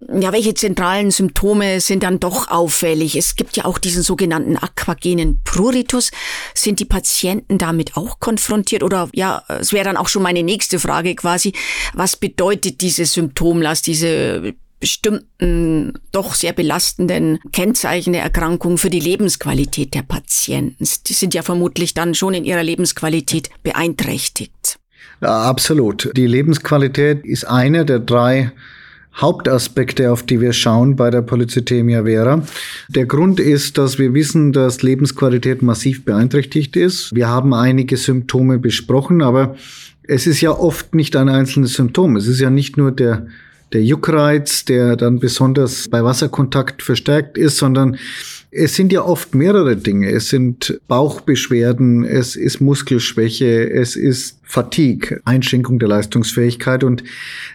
Ja, 0.00 0.32
welche 0.32 0.54
zentralen 0.54 1.10
Symptome 1.10 1.80
sind 1.80 2.02
dann 2.02 2.20
doch 2.20 2.48
auffällig? 2.48 3.16
Es 3.16 3.34
gibt 3.36 3.56
ja 3.56 3.64
auch 3.64 3.78
diesen 3.78 4.02
sogenannten 4.02 4.56
aquagenen 4.56 5.40
Pruritus. 5.44 6.10
Sind 6.54 6.80
die 6.80 6.84
Patienten 6.84 7.58
damit 7.58 7.96
auch 7.96 8.20
konfrontiert? 8.20 8.82
Oder 8.82 9.08
ja, 9.14 9.42
es 9.48 9.72
wäre 9.72 9.84
dann 9.84 9.96
auch 9.96 10.08
schon 10.08 10.22
meine 10.22 10.42
nächste 10.42 10.78
Frage 10.78 11.14
quasi. 11.14 11.52
Was 11.94 12.16
bedeutet 12.16 12.80
diese 12.82 13.06
Symptomlast, 13.06 13.86
diese 13.86 14.54
bestimmten, 14.78 15.94
doch 16.12 16.34
sehr 16.34 16.52
belastenden 16.52 17.38
Kennzeichen 17.52 18.12
der 18.12 18.22
Erkrankung 18.22 18.76
für 18.76 18.90
die 18.90 19.00
Lebensqualität 19.00 19.94
der 19.94 20.02
Patienten? 20.02 20.86
Die 21.06 21.14
sind 21.14 21.32
ja 21.32 21.42
vermutlich 21.42 21.94
dann 21.94 22.14
schon 22.14 22.34
in 22.34 22.44
ihrer 22.44 22.62
Lebensqualität 22.62 23.48
beeinträchtigt. 23.62 24.78
Ja, 25.22 25.42
absolut. 25.42 26.10
Die 26.14 26.26
Lebensqualität 26.26 27.24
ist 27.24 27.44
eine 27.44 27.86
der 27.86 28.00
drei 28.00 28.52
Hauptaspekte, 29.16 30.12
auf 30.12 30.22
die 30.22 30.40
wir 30.40 30.52
schauen 30.52 30.94
bei 30.96 31.10
der 31.10 31.22
Polycythemia 31.22 32.04
vera. 32.04 32.42
Der 32.88 33.06
Grund 33.06 33.40
ist, 33.40 33.78
dass 33.78 33.98
wir 33.98 34.12
wissen, 34.12 34.52
dass 34.52 34.82
Lebensqualität 34.82 35.62
massiv 35.62 36.04
beeinträchtigt 36.04 36.76
ist. 36.76 37.14
Wir 37.14 37.28
haben 37.28 37.54
einige 37.54 37.96
Symptome 37.96 38.58
besprochen, 38.58 39.22
aber 39.22 39.56
es 40.02 40.26
ist 40.26 40.40
ja 40.40 40.50
oft 40.50 40.94
nicht 40.94 41.16
ein 41.16 41.28
einzelnes 41.28 41.74
Symptom. 41.74 42.16
Es 42.16 42.26
ist 42.26 42.40
ja 42.40 42.50
nicht 42.50 42.76
nur 42.76 42.92
der, 42.92 43.26
der 43.72 43.82
Juckreiz, 43.82 44.64
der 44.66 44.96
dann 44.96 45.18
besonders 45.18 45.88
bei 45.88 46.04
Wasserkontakt 46.04 46.82
verstärkt 46.82 47.38
ist, 47.38 47.56
sondern 47.56 47.96
es 48.50 48.74
sind 48.74 48.92
ja 48.92 49.02
oft 49.02 49.34
mehrere 49.34 49.76
Dinge. 49.76 50.10
Es 50.10 50.28
sind 50.28 50.80
Bauchbeschwerden, 50.88 52.04
es 52.04 52.36
ist 52.36 52.60
Muskelschwäche, 52.60 53.70
es 53.70 53.96
ist 53.96 54.40
Fatigue, 54.44 55.20
Einschränkung 55.24 55.78
der 55.78 55.88
Leistungsfähigkeit. 55.88 56.84
Und 56.84 57.02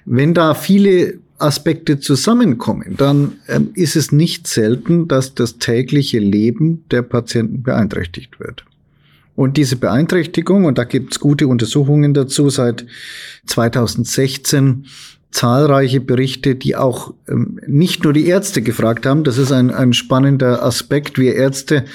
wenn 0.06 0.34
da 0.34 0.54
viele 0.54 1.20
Aspekte 1.42 2.00
zusammenkommen, 2.00 2.96
dann 2.98 3.34
ähm, 3.48 3.70
ist 3.74 3.96
es 3.96 4.12
nicht 4.12 4.48
selten, 4.48 5.08
dass 5.08 5.34
das 5.36 5.58
tägliche 5.58 6.20
Leben 6.20 6.86
der 6.92 7.02
Patienten 7.02 7.64
beeinträchtigt 7.64 8.40
wird. 8.40 8.66
Und 9.36 9.58
diese 9.58 9.76
Beeinträchtigung, 9.76 10.66
und 10.66 10.78
da 10.78 10.84
gibt 10.84 11.14
es 11.14 11.20
gute 11.20 11.48
Untersuchungen 11.48 12.14
dazu, 12.14 12.50
seit 12.50 12.86
2016 13.48 14.86
zahlreiche 15.32 16.02
Berichte, 16.02 16.56
die 16.56 16.76
auch 16.76 17.14
ähm, 17.28 17.60
nicht 17.66 18.04
nur 18.04 18.12
die 18.12 18.28
Ärzte 18.28 18.62
gefragt 18.62 19.06
haben. 19.06 19.24
Das 19.24 19.38
ist 19.38 19.52
ein, 19.52 19.72
ein 19.72 19.94
spannender 19.94 20.64
Aspekt. 20.64 21.18
Wir 21.18 21.36
Ärzte, 21.36 21.86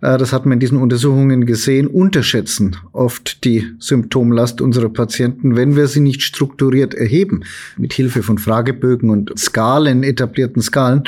äh, 0.00 0.16
das 0.16 0.32
hat 0.32 0.46
man 0.46 0.54
in 0.54 0.60
diesen 0.60 0.78
Untersuchungen 0.78 1.44
gesehen, 1.44 1.88
unterschätzen 1.88 2.76
oft 2.92 3.44
die 3.44 3.66
Symptomlast 3.80 4.60
unserer 4.60 4.88
Patienten, 4.88 5.56
wenn 5.56 5.74
wir 5.74 5.88
sie 5.88 6.00
nicht 6.00 6.22
strukturiert 6.22 6.94
erheben, 6.94 7.42
mit 7.76 7.92
Hilfe 7.92 8.22
von 8.22 8.38
Fragebögen 8.38 9.10
und 9.10 9.36
Skalen, 9.36 10.04
etablierten 10.04 10.62
Skalen, 10.62 11.02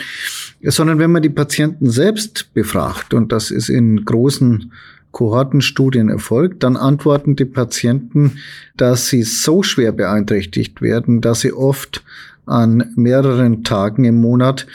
sondern 0.62 0.98
wenn 0.98 1.12
man 1.12 1.22
die 1.22 1.30
Patienten 1.30 1.88
selbst 1.88 2.52
befragt, 2.52 3.14
und 3.14 3.30
das 3.30 3.52
ist 3.52 3.68
in 3.68 4.04
großen 4.04 4.72
Kohortenstudien 5.12 6.08
erfolgt, 6.08 6.62
dann 6.62 6.76
antworten 6.76 7.36
die 7.36 7.44
Patienten, 7.44 8.38
dass 8.76 9.08
sie 9.08 9.22
so 9.22 9.62
schwer 9.62 9.92
beeinträchtigt 9.92 10.82
werden, 10.82 11.20
dass 11.20 11.40
sie 11.40 11.52
oft 11.52 12.04
an 12.44 12.92
mehreren 12.96 13.64
Tagen 13.64 14.04
im 14.04 14.20
Monat 14.20 14.66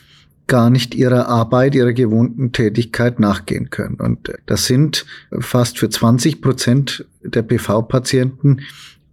gar 0.48 0.70
nicht 0.70 0.96
ihrer 0.96 1.30
Arbeit, 1.30 1.76
ihrer 1.76 1.94
gewohnten 1.94 2.52
Tätigkeit 2.52 3.20
nachgehen 3.20 3.70
können. 3.70 3.96
Und 3.96 4.34
das 4.48 4.66
sind 4.66 5.06
fast 5.40 5.80
für 5.80 5.90
20 5.90 6.42
Prozent 6.42 7.06
der 7.24 7.44
PV-Patienten 7.44 8.62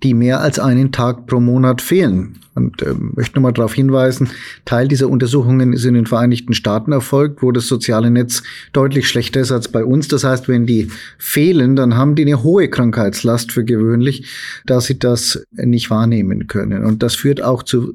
die 0.02 0.14
mehr 0.14 0.40
als 0.40 0.58
einen 0.58 0.92
Tag 0.92 1.26
pro 1.26 1.40
Monat 1.40 1.82
fehlen. 1.82 2.38
Und 2.54 2.82
äh, 2.82 2.94
möchte 2.94 3.36
nochmal 3.36 3.52
darauf 3.52 3.74
hinweisen, 3.74 4.30
Teil 4.64 4.88
dieser 4.88 5.08
Untersuchungen 5.08 5.72
ist 5.72 5.84
in 5.84 5.94
den 5.94 6.06
Vereinigten 6.06 6.54
Staaten 6.54 6.92
erfolgt, 6.92 7.42
wo 7.42 7.52
das 7.52 7.68
soziale 7.68 8.10
Netz 8.10 8.42
deutlich 8.72 9.08
schlechter 9.08 9.40
ist 9.40 9.52
als 9.52 9.68
bei 9.68 9.84
uns. 9.84 10.08
Das 10.08 10.24
heißt, 10.24 10.48
wenn 10.48 10.66
die 10.66 10.88
fehlen, 11.18 11.76
dann 11.76 11.96
haben 11.96 12.14
die 12.14 12.22
eine 12.22 12.42
hohe 12.42 12.68
Krankheitslast 12.68 13.52
für 13.52 13.64
gewöhnlich, 13.64 14.26
dass 14.66 14.86
sie 14.86 14.98
das 14.98 15.44
nicht 15.52 15.90
wahrnehmen 15.90 16.48
können. 16.48 16.84
Und 16.84 17.02
das 17.02 17.14
führt 17.14 17.42
auch 17.42 17.62
zu 17.62 17.94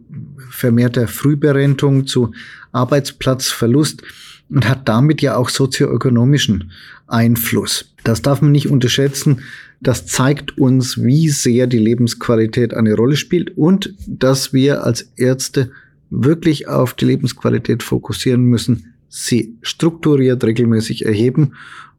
vermehrter 0.50 1.08
Frühberentung, 1.08 2.08
zu 2.08 2.32
Arbeitsplatzverlust 2.72 4.04
und 4.50 4.68
hat 4.70 4.88
damit 4.88 5.22
ja 5.22 5.36
auch 5.36 5.50
sozioökonomischen 5.50 6.72
Einfluss. 7.08 7.94
Das 8.04 8.22
darf 8.22 8.42
man 8.42 8.52
nicht 8.52 8.70
unterschätzen. 8.70 9.42
Das 9.84 10.06
zeigt 10.06 10.58
uns, 10.58 11.04
wie 11.04 11.28
sehr 11.28 11.68
die 11.68 11.78
Lebensqualität 11.78 12.74
eine 12.74 12.96
Rolle 12.96 13.18
spielt 13.18 13.58
und 13.58 13.94
dass 14.08 14.54
wir 14.54 14.86
als 14.86 15.12
Ärzte 15.18 15.72
wirklich 16.10 16.70
auf 16.70 16.94
die 16.94 17.04
Lebensqualität 17.04 17.84
fokussieren 17.84 18.46
müssen, 18.46 18.94
sie 19.10 19.58
strukturiert 19.62 20.42
regelmäßig 20.44 21.06
erheben 21.06 21.56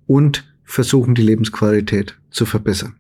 und 0.07 0.45
versuchen, 0.65 1.15
die 1.15 1.23
Lebensqualität 1.23 2.17
zu 2.31 2.47
verbessern. 2.47 2.95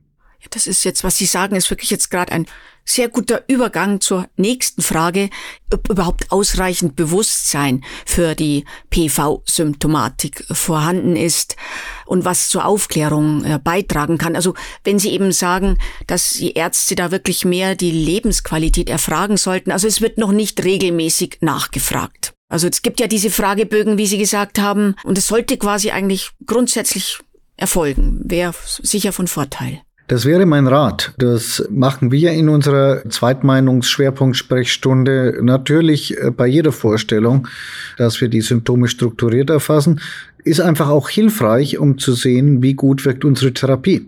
Das 0.50 0.66
ist 0.66 0.84
jetzt, 0.84 1.04
was 1.04 1.16
Sie 1.16 1.26
sagen, 1.26 1.56
ist 1.56 1.70
wirklich 1.70 1.90
jetzt 1.90 2.10
gerade 2.10 2.32
ein 2.32 2.46
sehr 2.84 3.08
guter 3.08 3.44
Übergang 3.48 4.00
zur 4.00 4.28
nächsten 4.36 4.82
Frage, 4.82 5.30
ob 5.72 5.88
überhaupt 5.88 6.30
ausreichend 6.30 6.96
Bewusstsein 6.96 7.82
für 8.04 8.34
die 8.34 8.64
PV-Symptomatik 8.90 10.44
vorhanden 10.50 11.16
ist 11.16 11.56
und 12.04 12.24
was 12.24 12.50
zur 12.50 12.66
Aufklärung 12.66 13.44
äh, 13.44 13.58
beitragen 13.62 14.18
kann. 14.18 14.36
Also 14.36 14.54
wenn 14.84 14.98
Sie 14.98 15.10
eben 15.10 15.32
sagen, 15.32 15.78
dass 16.06 16.34
die 16.34 16.52
Ärzte 16.52 16.94
da 16.94 17.10
wirklich 17.10 17.44
mehr 17.44 17.74
die 17.74 17.90
Lebensqualität 17.90 18.90
erfragen 18.90 19.36
sollten, 19.36 19.72
also 19.72 19.88
es 19.88 20.00
wird 20.00 20.18
noch 20.18 20.32
nicht 20.32 20.62
regelmäßig 20.62 21.38
nachgefragt. 21.40 22.34
Also 22.48 22.68
es 22.68 22.82
gibt 22.82 23.00
ja 23.00 23.06
diese 23.06 23.30
Fragebögen, 23.30 23.98
wie 23.98 24.06
Sie 24.06 24.18
gesagt 24.18 24.58
haben, 24.58 24.94
und 25.04 25.16
es 25.16 25.26
sollte 25.26 25.56
quasi 25.56 25.90
eigentlich 25.90 26.30
grundsätzlich 26.44 27.18
erfolgen, 27.56 28.20
wäre 28.24 28.54
sicher 28.82 29.12
von 29.12 29.26
Vorteil. 29.26 29.80
Das 30.06 30.26
wäre 30.26 30.44
mein 30.44 30.66
Rat. 30.66 31.14
Das 31.16 31.66
machen 31.70 32.12
wir 32.12 32.32
in 32.32 32.50
unserer 32.50 33.08
Zweitmeinungsschwerpunktsprechstunde 33.08 35.38
natürlich 35.42 36.18
äh, 36.18 36.30
bei 36.30 36.46
jeder 36.46 36.72
Vorstellung, 36.72 37.48
dass 37.96 38.20
wir 38.20 38.28
die 38.28 38.42
Symptome 38.42 38.88
strukturiert 38.88 39.48
erfassen, 39.48 40.02
ist 40.44 40.60
einfach 40.60 40.90
auch 40.90 41.08
hilfreich, 41.08 41.78
um 41.78 41.96
zu 41.96 42.12
sehen, 42.12 42.62
wie 42.62 42.74
gut 42.74 43.06
wirkt 43.06 43.24
unsere 43.24 43.54
Therapie. 43.54 44.06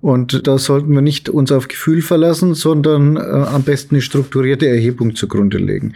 Und 0.00 0.46
da 0.46 0.58
sollten 0.58 0.92
wir 0.92 1.00
nicht 1.00 1.28
uns 1.28 1.50
auf 1.50 1.66
Gefühl 1.66 2.02
verlassen, 2.02 2.54
sondern 2.54 3.16
äh, 3.16 3.20
am 3.20 3.64
besten 3.64 3.96
eine 3.96 4.02
strukturierte 4.02 4.68
Erhebung 4.68 5.16
zugrunde 5.16 5.58
legen. 5.58 5.94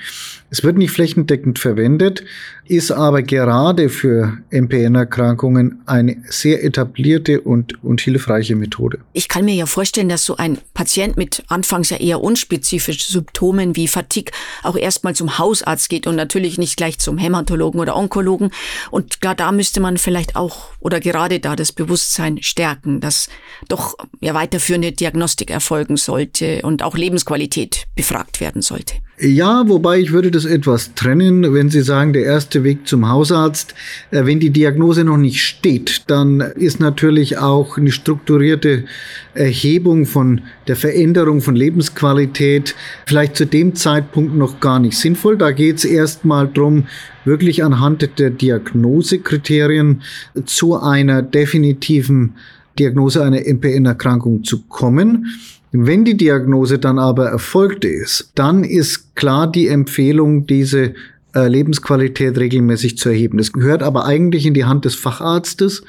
Es 0.53 0.65
wird 0.65 0.77
nicht 0.77 0.91
flächendeckend 0.91 1.61
verwendet, 1.61 2.25
ist 2.65 2.91
aber 2.91 3.23
gerade 3.23 3.89
für 3.89 4.39
MPN-Erkrankungen 4.51 5.81
eine 5.87 6.23
sehr 6.29 6.65
etablierte 6.65 7.41
und, 7.41 7.83
und 7.85 8.01
hilfreiche 8.01 8.57
Methode. 8.57 8.99
Ich 9.13 9.29
kann 9.29 9.45
mir 9.45 9.55
ja 9.55 9.67
vorstellen, 9.67 10.09
dass 10.09 10.25
so 10.25 10.37
ein 10.37 10.59
Patient 10.75 11.17
mit 11.17 11.45
anfangs 11.47 11.91
ja 11.91 11.99
eher 11.99 12.21
unspezifischen 12.21 13.13
Symptomen 13.13 13.77
wie 13.77 13.87
Fatigue 13.87 14.33
auch 14.65 14.77
erstmal 14.77 15.15
zum 15.15 15.39
Hausarzt 15.39 15.89
geht 15.89 16.09
und 16.09 16.17
natürlich 16.17 16.59
nicht 16.59 16.77
gleich 16.77 16.99
zum 16.99 17.17
Hämatologen 17.17 17.81
oder 17.81 17.97
Onkologen. 17.97 18.51
Und 18.91 19.21
klar, 19.21 19.37
da 19.37 19.53
müsste 19.53 19.81
man 19.81 19.99
vielleicht 19.99 20.35
auch 20.35 20.71
oder 20.81 20.99
gerade 20.99 21.39
da 21.39 21.55
das 21.55 21.71
Bewusstsein 21.71 22.43
stärken, 22.43 23.01
dass 23.01 23.29
doch 23.69 23.97
ja, 24.21 24.35
weiterführende 24.35 24.91
Diagnostik 24.91 25.51
erfolgen 25.51 25.97
sollte 25.97 26.63
und 26.63 26.83
auch 26.83 26.97
Lebensqualität 26.97 27.85
befragt 27.95 28.41
werden 28.41 28.63
sollte. 28.63 28.95
Ja, 29.23 29.69
wobei 29.69 29.99
ich 29.99 30.13
würde 30.13 30.31
das 30.31 30.47
etwas 30.47 30.95
trennen, 30.95 31.53
wenn 31.53 31.69
Sie 31.69 31.83
sagen, 31.83 32.15
der 32.15 32.25
erste 32.25 32.65
Weg 32.65 32.89
zum 32.89 33.07
Hausarzt. 33.07 33.75
Äh, 34.11 34.25
wenn 34.25 34.41
die 34.41 34.49
Diagnose 34.49 35.05
noch 35.05 35.19
nicht 35.19 35.43
steht, 35.43 36.05
dann 36.07 36.41
ist 36.41 36.81
natürlich 36.81 37.37
auch 37.37 37.77
eine 37.77 37.93
strukturierte 37.93 38.87
Erhebung 39.35 40.07
von 40.07 40.41
der 40.69 40.77
Veränderung 40.77 41.43
von 41.43 41.55
Lebensqualität 41.55 42.75
vielleicht 43.05 43.37
zu 43.37 43.45
dem 43.45 43.75
Zeitpunkt 43.75 44.35
noch 44.35 44.59
gar 44.59 44.79
nicht 44.79 44.97
sinnvoll. 44.97 45.37
Da 45.37 45.51
geht 45.51 45.77
es 45.77 45.85
erstmal 45.85 46.51
drum, 46.51 46.87
wirklich 47.27 47.63
anhand 47.63 48.19
der 48.19 48.31
Diagnosekriterien 48.31 50.01
zu 50.47 50.81
einer 50.81 51.21
definitiven 51.21 52.37
Diagnose 52.79 53.23
einer 53.23 53.41
MPN-Erkrankung 53.47 54.45
zu 54.45 54.63
kommen. 54.63 55.27
Wenn 55.73 56.05
die 56.05 56.17
Diagnose 56.17 56.79
dann 56.79 56.99
aber 56.99 57.27
erfolgt 57.27 57.85
ist, 57.85 58.33
dann 58.35 58.65
ist 58.65 59.15
klar 59.15 59.51
die 59.51 59.69
Empfehlung, 59.69 60.47
diese 60.47 60.95
äh, 61.35 61.47
Lebensqualität 61.47 62.39
regelmäßig 62.39 62.99
zu 62.99 63.09
erheben. 63.09 63.39
Das 63.39 63.53
gehört 63.53 63.83
aber 63.83 64.05
eigentlich 64.05 64.47
in 64.47 64.55
die 64.55 64.65
Hand 64.65 64.85
des 64.85 64.97
Facharztes. 64.97 65.83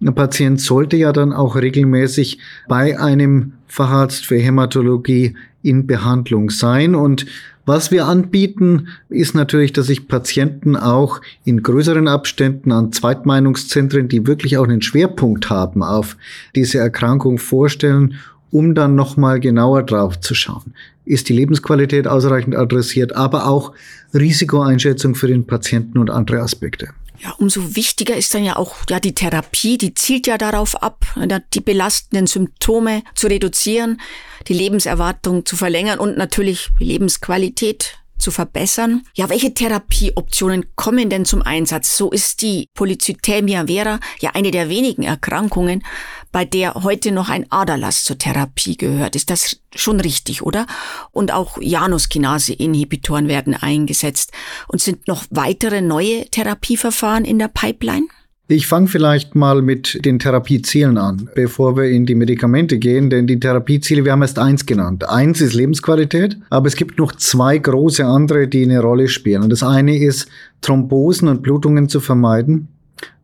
Ein 0.00 0.14
Patient 0.14 0.60
sollte 0.60 0.96
ja 0.96 1.12
dann 1.12 1.32
auch 1.32 1.56
regelmäßig 1.56 2.38
bei 2.68 2.98
einem 2.98 3.54
Facharzt 3.66 4.26
für 4.26 4.36
Hämatologie 4.36 5.34
in 5.62 5.88
Behandlung 5.88 6.50
sein. 6.50 6.94
Und 6.94 7.26
was 7.66 7.90
wir 7.90 8.06
anbieten, 8.06 8.88
ist 9.08 9.34
natürlich, 9.34 9.72
dass 9.72 9.88
sich 9.88 10.06
Patienten 10.06 10.76
auch 10.76 11.20
in 11.44 11.64
größeren 11.64 12.06
Abständen 12.06 12.70
an 12.70 12.92
Zweitmeinungszentren, 12.92 14.08
die 14.08 14.28
wirklich 14.28 14.56
auch 14.56 14.64
einen 14.64 14.80
Schwerpunkt 14.80 15.50
haben 15.50 15.82
auf 15.82 16.16
diese 16.54 16.78
Erkrankung 16.78 17.38
vorstellen 17.38 18.14
um 18.50 18.74
dann 18.74 18.94
nochmal 18.94 19.40
genauer 19.40 19.82
drauf 19.82 20.20
zu 20.20 20.34
schauen. 20.34 20.74
Ist 21.04 21.28
die 21.28 21.32
Lebensqualität 21.32 22.06
ausreichend 22.06 22.56
adressiert, 22.56 23.16
aber 23.16 23.46
auch 23.46 23.72
Risikoeinschätzung 24.14 25.14
für 25.14 25.26
den 25.26 25.46
Patienten 25.46 25.98
und 25.98 26.10
andere 26.10 26.40
Aspekte. 26.40 26.88
Ja, 27.20 27.32
umso 27.38 27.74
wichtiger 27.74 28.16
ist 28.16 28.32
dann 28.34 28.44
ja 28.44 28.56
auch 28.56 28.76
ja 28.88 29.00
die 29.00 29.14
Therapie, 29.14 29.76
die 29.76 29.94
zielt 29.94 30.26
ja 30.28 30.38
darauf 30.38 30.80
ab, 30.82 31.04
die 31.52 31.60
belastenden 31.60 32.28
Symptome 32.28 33.02
zu 33.14 33.26
reduzieren, 33.26 34.00
die 34.46 34.52
Lebenserwartung 34.52 35.44
zu 35.44 35.56
verlängern 35.56 35.98
und 35.98 36.16
natürlich 36.16 36.68
die 36.78 36.84
Lebensqualität 36.84 37.98
zu 38.18 38.30
verbessern. 38.30 39.02
Ja, 39.14 39.28
welche 39.28 39.54
Therapieoptionen 39.54 40.66
kommen 40.76 41.10
denn 41.10 41.24
zum 41.24 41.42
Einsatz? 41.42 41.96
So 41.96 42.10
ist 42.10 42.42
die 42.42 42.68
Polycythemia 42.74 43.66
vera 43.66 44.00
ja 44.20 44.30
eine 44.34 44.50
der 44.50 44.68
wenigen 44.68 45.02
Erkrankungen, 45.02 45.84
bei 46.32 46.44
der 46.44 46.74
heute 46.74 47.12
noch 47.12 47.28
ein 47.28 47.50
Aderlass 47.50 48.04
zur 48.04 48.18
Therapie 48.18 48.76
gehört. 48.76 49.16
Ist 49.16 49.30
das 49.30 49.60
schon 49.74 50.00
richtig, 50.00 50.42
oder? 50.42 50.66
Und 51.10 51.32
auch 51.32 51.58
Januskinase-Inhibitoren 51.60 53.28
werden 53.28 53.54
eingesetzt. 53.54 54.32
Und 54.66 54.82
sind 54.82 55.08
noch 55.08 55.24
weitere 55.30 55.80
neue 55.80 56.26
Therapieverfahren 56.26 57.24
in 57.24 57.38
der 57.38 57.48
Pipeline? 57.48 58.06
Ich 58.50 58.66
fange 58.66 58.88
vielleicht 58.88 59.34
mal 59.34 59.60
mit 59.60 60.06
den 60.06 60.18
Therapiezielen 60.18 60.96
an, 60.96 61.28
bevor 61.34 61.76
wir 61.76 61.84
in 61.84 62.06
die 62.06 62.14
Medikamente 62.14 62.78
gehen, 62.78 63.10
denn 63.10 63.26
die 63.26 63.38
Therapieziele, 63.38 64.06
wir 64.06 64.12
haben 64.12 64.22
erst 64.22 64.38
eins 64.38 64.64
genannt. 64.64 65.06
Eins 65.06 65.42
ist 65.42 65.52
Lebensqualität, 65.52 66.38
aber 66.48 66.66
es 66.66 66.74
gibt 66.74 66.98
noch 66.98 67.12
zwei 67.12 67.58
große 67.58 68.06
andere, 68.06 68.48
die 68.48 68.62
eine 68.62 68.80
Rolle 68.80 69.08
spielen. 69.08 69.42
Und 69.42 69.50
das 69.50 69.62
eine 69.62 69.98
ist, 69.98 70.30
Thrombosen 70.62 71.28
und 71.28 71.42
Blutungen 71.42 71.90
zu 71.90 72.00
vermeiden, 72.00 72.68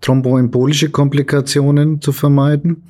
thromboembolische 0.02 0.90
Komplikationen 0.90 2.02
zu 2.02 2.12
vermeiden, 2.12 2.82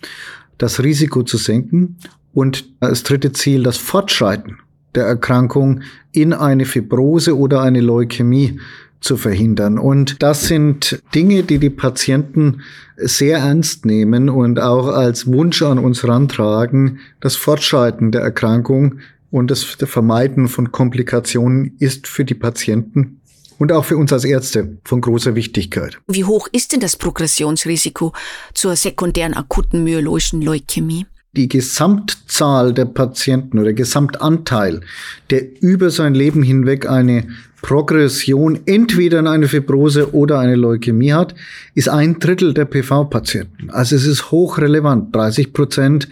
das 0.59 0.83
Risiko 0.83 1.23
zu 1.23 1.37
senken 1.37 1.99
und 2.33 2.64
das 2.81 3.05
dritte 3.05 3.31
Ziel, 3.31 3.62
das 3.62 3.76
Fortschreiten 3.76 4.59
der 4.97 5.05
Erkrankung 5.05 5.83
in 6.11 6.33
eine 6.33 6.64
Fibrose 6.64 7.38
oder 7.38 7.62
eine 7.62 7.81
Leukämie 7.81 8.59
zu 9.04 9.16
verhindern. 9.16 9.78
Und 9.78 10.23
das 10.23 10.46
sind 10.49 11.02
Dinge, 11.14 11.42
die 11.42 11.58
die 11.58 11.70
Patienten 11.70 12.62
sehr 12.96 13.38
ernst 13.38 13.84
nehmen 13.84 14.28
und 14.28 14.61
auch 14.61 14.88
als 14.88 15.26
Wunsch 15.26 15.62
an 15.62 15.78
uns 15.78 16.06
rantragen. 16.06 17.00
Das 17.21 17.36
Fortschreiten 17.36 18.12
der 18.12 18.23
Erkrankung 18.23 19.00
und 19.30 19.50
das 19.50 19.62
Vermeiden 19.62 20.49
von 20.49 20.73
Komplikationen 20.73 21.76
ist 21.78 22.06
für 22.06 22.25
die 22.25 22.34
Patienten 22.34 23.21
und 23.58 23.73
auch 23.73 23.84
für 23.84 23.97
uns 23.97 24.12
als 24.12 24.25
Ärzte 24.25 24.78
von 24.84 25.00
großer 25.00 25.34
Wichtigkeit. 25.34 25.99
Wie 26.08 26.25
hoch 26.25 26.49
ist 26.52 26.73
denn 26.73 26.80
das 26.80 26.97
Progressionsrisiko 26.97 28.12
zur 28.52 28.76
sekundären 28.76 29.34
akuten 29.34 29.84
myologischen 29.84 30.43
Leukämie? 30.43 31.06
Die 31.36 31.49
Gesamtzahl 31.49 32.73
der 32.73 32.84
Patienten 32.84 33.58
oder 33.58 33.73
Gesamtanteil, 33.73 34.80
der 35.30 35.62
über 35.62 35.90
sein 35.90 36.14
Leben 36.14 36.42
hinweg 36.42 36.88
eine 36.88 37.26
Progression 37.62 38.60
entweder 38.66 39.20
in 39.20 39.26
eine 39.26 39.49
Fibrose 39.49 40.14
oder 40.14 40.38
eine 40.38 40.54
Leukämie 40.54 41.14
hat, 41.14 41.34
ist 41.75 41.88
ein 41.88 42.18
Drittel 42.18 42.52
der 42.52 42.66
PV-Patienten. 42.66 43.70
Also 43.70 43.97
es 43.97 44.06
ist 44.06 44.30
hochrelevant. 44.30 45.14
30 45.16 45.54
Prozent 45.54 46.08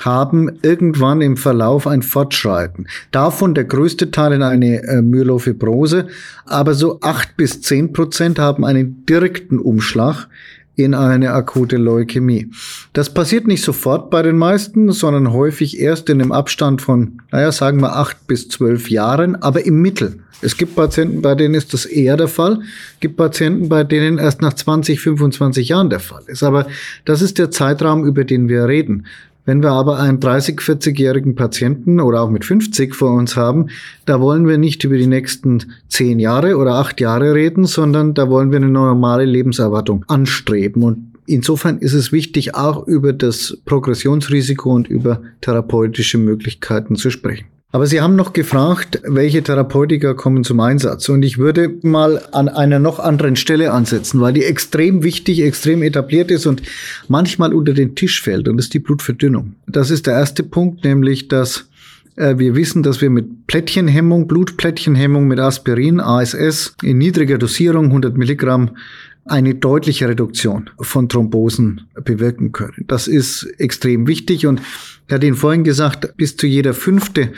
haben 0.00 0.58
irgendwann 0.62 1.20
im 1.20 1.36
Verlauf 1.36 1.86
ein 1.86 2.02
Fortschreiten. 2.02 2.86
Davon 3.10 3.54
der 3.54 3.64
größte 3.64 4.10
Teil 4.10 4.32
in 4.32 4.42
eine 4.42 4.82
äh, 4.84 5.02
Myelofibrose, 5.02 6.08
aber 6.44 6.74
so 6.74 6.98
acht 7.00 7.36
bis 7.36 7.60
zehn 7.62 7.92
Prozent 7.92 8.38
haben 8.38 8.64
einen 8.64 9.04
direkten 9.06 9.58
Umschlag 9.58 10.28
in 10.76 10.94
eine 10.94 11.32
akute 11.32 11.78
Leukämie. 11.78 12.50
Das 12.92 13.12
passiert 13.12 13.46
nicht 13.46 13.64
sofort 13.64 14.10
bei 14.10 14.22
den 14.22 14.36
meisten, 14.36 14.92
sondern 14.92 15.32
häufig 15.32 15.80
erst 15.80 16.08
in 16.10 16.20
einem 16.20 16.32
Abstand 16.32 16.82
von, 16.82 17.22
naja, 17.32 17.50
sagen 17.50 17.80
wir 17.80 17.96
acht 17.96 18.26
bis 18.26 18.48
zwölf 18.48 18.90
Jahren, 18.90 19.36
aber 19.36 19.64
im 19.64 19.80
Mittel. 19.80 20.20
Es 20.42 20.58
gibt 20.58 20.76
Patienten, 20.76 21.22
bei 21.22 21.34
denen 21.34 21.54
ist 21.54 21.72
das 21.72 21.86
eher 21.86 22.18
der 22.18 22.28
Fall. 22.28 22.60
Es 22.94 23.00
gibt 23.00 23.16
Patienten, 23.16 23.70
bei 23.70 23.84
denen 23.84 24.18
erst 24.18 24.42
nach 24.42 24.52
20, 24.52 25.00
25 25.00 25.70
Jahren 25.70 25.88
der 25.88 26.00
Fall 26.00 26.22
ist. 26.26 26.42
Aber 26.42 26.66
das 27.06 27.22
ist 27.22 27.38
der 27.38 27.50
Zeitraum, 27.50 28.04
über 28.04 28.24
den 28.24 28.50
wir 28.50 28.68
reden. 28.68 29.06
Wenn 29.46 29.62
wir 29.62 29.70
aber 29.70 30.00
einen 30.00 30.18
30, 30.18 30.58
40-jährigen 30.58 31.36
Patienten 31.36 32.00
oder 32.00 32.20
auch 32.20 32.30
mit 32.30 32.44
50 32.44 32.94
vor 32.94 33.12
uns 33.12 33.36
haben, 33.36 33.68
da 34.04 34.20
wollen 34.20 34.46
wir 34.46 34.58
nicht 34.58 34.82
über 34.82 34.98
die 34.98 35.06
nächsten 35.06 35.72
10 35.88 36.18
Jahre 36.18 36.56
oder 36.56 36.74
8 36.74 37.00
Jahre 37.00 37.32
reden, 37.32 37.64
sondern 37.64 38.12
da 38.12 38.28
wollen 38.28 38.50
wir 38.50 38.56
eine 38.56 38.68
normale 38.68 39.24
Lebenserwartung 39.24 40.04
anstreben. 40.08 40.82
Und 40.82 41.12
insofern 41.26 41.78
ist 41.78 41.94
es 41.94 42.10
wichtig, 42.10 42.56
auch 42.56 42.86
über 42.88 43.12
das 43.12 43.56
Progressionsrisiko 43.64 44.72
und 44.72 44.88
über 44.88 45.22
therapeutische 45.40 46.18
Möglichkeiten 46.18 46.96
zu 46.96 47.10
sprechen. 47.10 47.46
Aber 47.76 47.86
Sie 47.86 48.00
haben 48.00 48.16
noch 48.16 48.32
gefragt, 48.32 49.02
welche 49.04 49.42
Therapeutika 49.42 50.14
kommen 50.14 50.44
zum 50.44 50.60
Einsatz. 50.60 51.10
Und 51.10 51.22
ich 51.22 51.36
würde 51.36 51.74
mal 51.82 52.22
an 52.32 52.48
einer 52.48 52.78
noch 52.78 52.98
anderen 52.98 53.36
Stelle 53.36 53.70
ansetzen, 53.70 54.18
weil 54.18 54.32
die 54.32 54.44
extrem 54.44 55.02
wichtig, 55.02 55.42
extrem 55.42 55.82
etabliert 55.82 56.30
ist 56.30 56.46
und 56.46 56.62
manchmal 57.08 57.52
unter 57.52 57.74
den 57.74 57.94
Tisch 57.94 58.22
fällt. 58.22 58.48
Und 58.48 58.56
das 58.56 58.64
ist 58.64 58.72
die 58.72 58.78
Blutverdünnung. 58.78 59.56
Das 59.66 59.90
ist 59.90 60.06
der 60.06 60.14
erste 60.14 60.42
Punkt, 60.42 60.84
nämlich 60.84 61.28
dass 61.28 61.68
äh, 62.16 62.38
wir 62.38 62.54
wissen, 62.54 62.82
dass 62.82 63.02
wir 63.02 63.10
mit 63.10 63.46
Plättchenhemmung, 63.46 64.26
Blutplättchenhemmung 64.26 65.28
mit 65.28 65.38
Aspirin, 65.38 66.00
ASS 66.00 66.76
in 66.82 66.96
niedriger 66.96 67.36
Dosierung, 67.36 67.88
100 67.88 68.16
Milligramm, 68.16 68.70
eine 69.26 69.54
deutliche 69.54 70.08
Reduktion 70.08 70.70
von 70.80 71.08
Thrombosen 71.08 71.82
bewirken 72.04 72.52
können. 72.52 72.84
Das 72.86 73.08
ist 73.08 73.44
extrem 73.58 74.06
wichtig 74.06 74.46
und 74.46 74.60
ich 75.08 75.14
hatte 75.14 75.26
Ihnen 75.26 75.36
vorhin 75.36 75.64
gesagt, 75.64 76.16
bis 76.16 76.36
zu 76.36 76.46
jeder 76.46 76.74
fünfte 76.74 77.22
äh, 77.22 77.28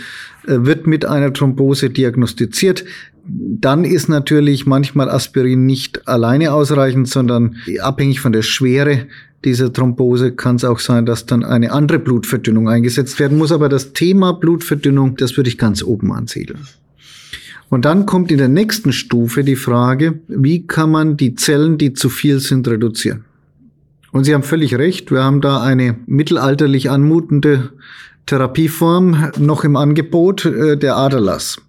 wird 0.47 0.87
mit 0.87 1.05
einer 1.05 1.33
Thrombose 1.33 1.91
diagnostiziert. 1.91 2.85
Dann 3.25 3.85
ist 3.85 4.09
natürlich 4.09 4.65
manchmal 4.65 5.11
Aspirin 5.11 5.67
nicht 5.67 6.09
alleine 6.09 6.53
ausreichend, 6.53 7.09
sondern 7.09 7.57
abhängig 7.81 8.21
von 8.21 8.33
der 8.33 8.41
Schwere 8.41 9.07
dieser 9.45 9.73
Thrombose 9.73 10.33
kann 10.33 10.57
es 10.57 10.65
auch 10.65 10.81
sein, 10.81 11.07
dass 11.07 11.27
dann 11.27 11.45
eine 11.45 11.73
andere 11.73 11.99
Blutverdünnung 11.99 12.69
eingesetzt 12.69 13.21
werden 13.21 13.39
muss. 13.39 13.53
Aber 13.53 13.69
das 13.69 13.93
Thema 13.93 14.33
Blutverdünnung, 14.33 15.17
das 15.17 15.37
würde 15.37 15.49
ich 15.49 15.59
ganz 15.59 15.83
oben 15.83 16.13
ansiedeln. 16.13 16.67
Und 17.71 17.85
dann 17.85 18.07
kommt 18.07 18.31
in 18.31 18.39
der 18.39 18.49
nächsten 18.49 18.93
Stufe 18.93 19.45
die 19.45 19.57
Frage, 19.57 20.21
wie 20.29 20.67
kann 20.67 20.91
man 20.91 21.17
die 21.17 21.35
Zellen, 21.35 21.79
die 21.79 21.93
zu 21.93 22.09
viel 22.09 22.41
sind, 22.41 22.67
reduzieren? 22.67 23.25
Und 24.11 24.25
Sie 24.25 24.35
haben 24.35 24.43
völlig 24.43 24.75
recht, 24.77 25.11
wir 25.11 25.23
haben 25.23 25.41
da 25.41 25.63
eine 25.63 25.97
mittelalterlich 26.07 26.91
anmutende 26.91 27.71
Therapieform 28.25 29.33
noch 29.39 29.65
im 29.65 29.77
Angebot, 29.77 30.45
äh, 30.45 30.77
der 30.77 30.97
Aderlass. 30.97 31.61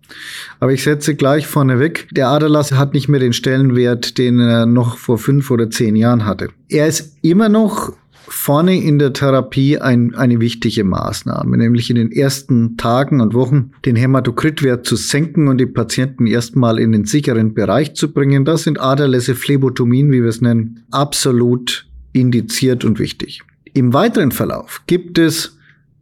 Aber 0.59 0.73
ich 0.73 0.83
setze 0.83 1.15
gleich 1.15 1.47
vorneweg, 1.47 2.07
der 2.12 2.29
Aderlass 2.29 2.71
hat 2.71 2.93
nicht 2.93 3.07
mehr 3.07 3.19
den 3.19 3.33
Stellenwert, 3.33 4.17
den 4.17 4.39
er 4.39 4.65
noch 4.65 4.97
vor 4.97 5.17
fünf 5.17 5.51
oder 5.51 5.69
zehn 5.69 5.95
Jahren 5.95 6.25
hatte. 6.25 6.49
Er 6.67 6.88
ist 6.88 7.17
immer 7.21 7.49
noch 7.49 7.93
vorne 8.31 8.81
in 8.81 8.99
der 8.99 9.13
Therapie 9.13 9.77
ein, 9.79 10.15
eine 10.15 10.39
wichtige 10.39 10.83
Maßnahme, 10.83 11.57
nämlich 11.57 11.89
in 11.89 11.95
den 11.95 12.11
ersten 12.11 12.77
Tagen 12.77 13.21
und 13.21 13.33
Wochen 13.33 13.71
den 13.85 13.95
Hämatokritwert 13.95 14.85
zu 14.85 14.95
senken 14.95 15.47
und 15.47 15.57
die 15.57 15.65
Patienten 15.65 16.27
erstmal 16.27 16.79
in 16.79 16.91
den 16.91 17.05
sicheren 17.05 17.53
Bereich 17.53 17.95
zu 17.95 18.11
bringen. 18.11 18.45
Das 18.45 18.63
sind 18.63 18.79
Aderlässe, 18.79 19.35
Phlebotomien, 19.35 20.11
wie 20.11 20.21
wir 20.21 20.29
es 20.29 20.41
nennen, 20.41 20.83
absolut 20.91 21.87
indiziert 22.13 22.85
und 22.85 22.99
wichtig. 22.99 23.41
Im 23.73 23.93
weiteren 23.93 24.31
Verlauf 24.31 24.81
gibt 24.87 25.17
es 25.17 25.57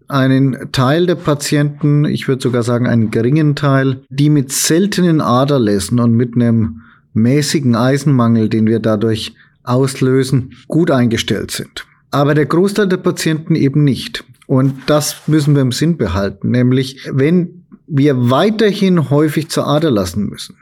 einen 0.08 0.72
Teil 0.72 1.06
der 1.06 1.16
Patienten, 1.16 2.06
ich 2.06 2.28
würde 2.28 2.42
sogar 2.42 2.64
sagen 2.64 2.88
einen 2.88 3.12
geringen 3.12 3.56
Teil, 3.56 4.02
die 4.10 4.30
mit 4.30 4.52
seltenen 4.52 5.22
Aderlässen 5.22 6.00
und 6.00 6.14
mit 6.14 6.36
einem 6.36 6.82
mäßigen 7.14 7.76
Eisenmangel, 7.76 8.48
den 8.48 8.68
wir 8.68 8.80
dadurch 8.80 9.34
auslösen, 9.64 10.54
gut 10.68 10.92
eingestellt 10.92 11.52
sind. 11.52 11.86
Aber 12.12 12.34
der 12.34 12.46
Großteil 12.46 12.88
der 12.88 12.98
Patienten 12.98 13.56
eben 13.56 13.84
nicht. 13.84 14.24
Und 14.48 14.76
das 14.88 15.28
müssen 15.28 15.56
wir 15.56 15.62
im 15.62 15.74
Sinn 15.74 15.98
behalten, 15.98 16.52
nämlich 16.52 17.08
wenn 17.12 17.66
wir 17.86 18.30
weiterhin 18.30 19.10
häufig 19.10 19.50
zur 19.50 19.68
Ader 19.68 19.92
lassen 19.92 20.30
müssen, 20.30 20.56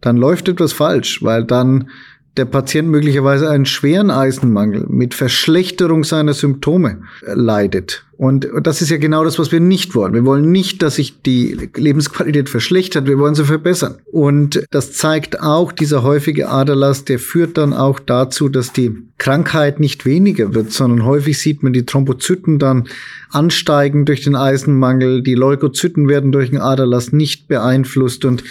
dann 0.00 0.16
läuft 0.16 0.48
etwas 0.48 0.72
falsch, 0.72 1.22
weil 1.22 1.44
dann 1.44 1.88
der 2.36 2.46
Patient 2.46 2.88
möglicherweise 2.88 3.50
einen 3.50 3.66
schweren 3.66 4.10
Eisenmangel 4.10 4.86
mit 4.88 5.12
Verschlechterung 5.12 6.02
seiner 6.02 6.32
Symptome 6.32 7.02
leidet. 7.26 8.04
Und 8.16 8.48
das 8.62 8.80
ist 8.80 8.90
ja 8.90 8.96
genau 8.96 9.24
das, 9.24 9.38
was 9.38 9.52
wir 9.52 9.60
nicht 9.60 9.94
wollen. 9.94 10.14
Wir 10.14 10.24
wollen 10.24 10.50
nicht, 10.50 10.80
dass 10.80 10.94
sich 10.94 11.20
die 11.22 11.70
Lebensqualität 11.74 12.48
verschlechtert, 12.48 13.06
wir 13.06 13.18
wollen 13.18 13.34
sie 13.34 13.44
verbessern. 13.44 13.96
Und 14.10 14.64
das 14.70 14.92
zeigt 14.92 15.40
auch 15.40 15.72
dieser 15.72 16.02
häufige 16.02 16.48
Aderlass, 16.48 17.04
der 17.04 17.18
führt 17.18 17.58
dann 17.58 17.74
auch 17.74 17.98
dazu, 17.98 18.48
dass 18.48 18.72
die 18.72 18.96
Krankheit 19.18 19.80
nicht 19.80 20.06
weniger 20.06 20.54
wird, 20.54 20.72
sondern 20.72 21.04
häufig 21.04 21.38
sieht 21.38 21.62
man 21.62 21.72
die 21.72 21.84
Thrombozyten 21.84 22.58
dann 22.58 22.88
ansteigen 23.30 24.04
durch 24.04 24.22
den 24.22 24.36
Eisenmangel, 24.36 25.22
die 25.22 25.34
Leukozyten 25.34 26.08
werden 26.08 26.32
durch 26.32 26.50
den 26.50 26.60
Aderlass 26.60 27.12
nicht 27.12 27.48
beeinflusst 27.48 28.24
und 28.24 28.44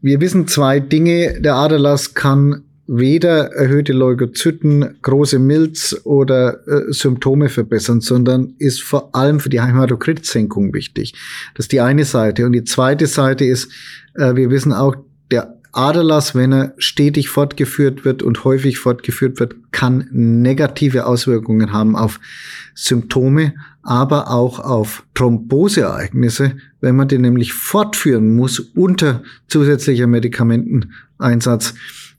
wir 0.00 0.20
wissen 0.20 0.46
zwei 0.46 0.78
Dinge. 0.78 1.40
Der 1.40 1.56
Aderlass 1.56 2.14
kann 2.14 2.62
weder 2.88 3.52
erhöhte 3.52 3.92
Leukozyten, 3.92 4.96
große 5.02 5.38
Milz 5.38 5.94
oder 6.04 6.66
äh, 6.66 6.90
Symptome 6.92 7.50
verbessern, 7.50 8.00
sondern 8.00 8.54
ist 8.58 8.82
vor 8.82 9.14
allem 9.14 9.40
für 9.40 9.50
die 9.50 9.60
Hämatokritsenkung 9.60 10.72
wichtig. 10.72 11.14
Das 11.54 11.66
ist 11.66 11.72
die 11.72 11.82
eine 11.82 12.06
Seite. 12.06 12.46
Und 12.46 12.52
die 12.52 12.64
zweite 12.64 13.06
Seite 13.06 13.44
ist, 13.44 13.70
äh, 14.14 14.34
wir 14.34 14.50
wissen 14.50 14.72
auch, 14.72 14.96
der 15.30 15.58
Aderlass, 15.72 16.34
wenn 16.34 16.52
er 16.52 16.74
stetig 16.78 17.28
fortgeführt 17.28 18.06
wird 18.06 18.22
und 18.22 18.42
häufig 18.44 18.78
fortgeführt 18.78 19.38
wird, 19.38 19.54
kann 19.70 20.08
negative 20.10 21.04
Auswirkungen 21.04 21.72
haben 21.72 21.94
auf 21.94 22.20
Symptome, 22.74 23.54
aber 23.82 24.30
auch 24.30 24.60
auf 24.60 25.04
Thromboseereignisse, 25.14 26.56
wenn 26.80 26.96
man 26.96 27.08
den 27.08 27.20
nämlich 27.20 27.52
fortführen 27.52 28.34
muss 28.34 28.58
unter 28.58 29.22
zusätzlicher 29.46 30.06
Medikamenteneinsatz 30.06 31.74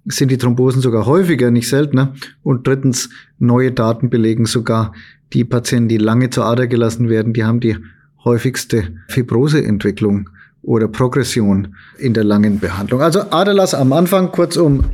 sind 0.05 0.31
die 0.31 0.37
Thrombosen 0.37 0.81
sogar 0.81 1.05
häufiger, 1.05 1.51
nicht 1.51 1.69
seltener. 1.69 2.13
Und 2.43 2.67
drittens, 2.67 3.09
neue 3.37 3.71
Daten 3.71 4.09
belegen 4.09 4.45
sogar, 4.45 4.93
die 5.33 5.43
Patienten, 5.43 5.89
die 5.89 5.97
lange 5.97 6.29
zur 6.29 6.45
Ader 6.45 6.67
gelassen 6.67 7.09
werden, 7.09 7.33
die 7.33 7.43
haben 7.43 7.59
die 7.59 7.77
häufigste 8.23 8.83
Fibroseentwicklung 9.07 10.29
oder 10.61 10.87
Progression 10.87 11.75
in 11.97 12.13
der 12.13 12.23
langen 12.23 12.59
Behandlung. 12.59 13.01
Also 13.01 13.31
Aderlass 13.31 13.73
am 13.73 13.93
Anfang, 13.93 14.31
kurzum 14.31 14.85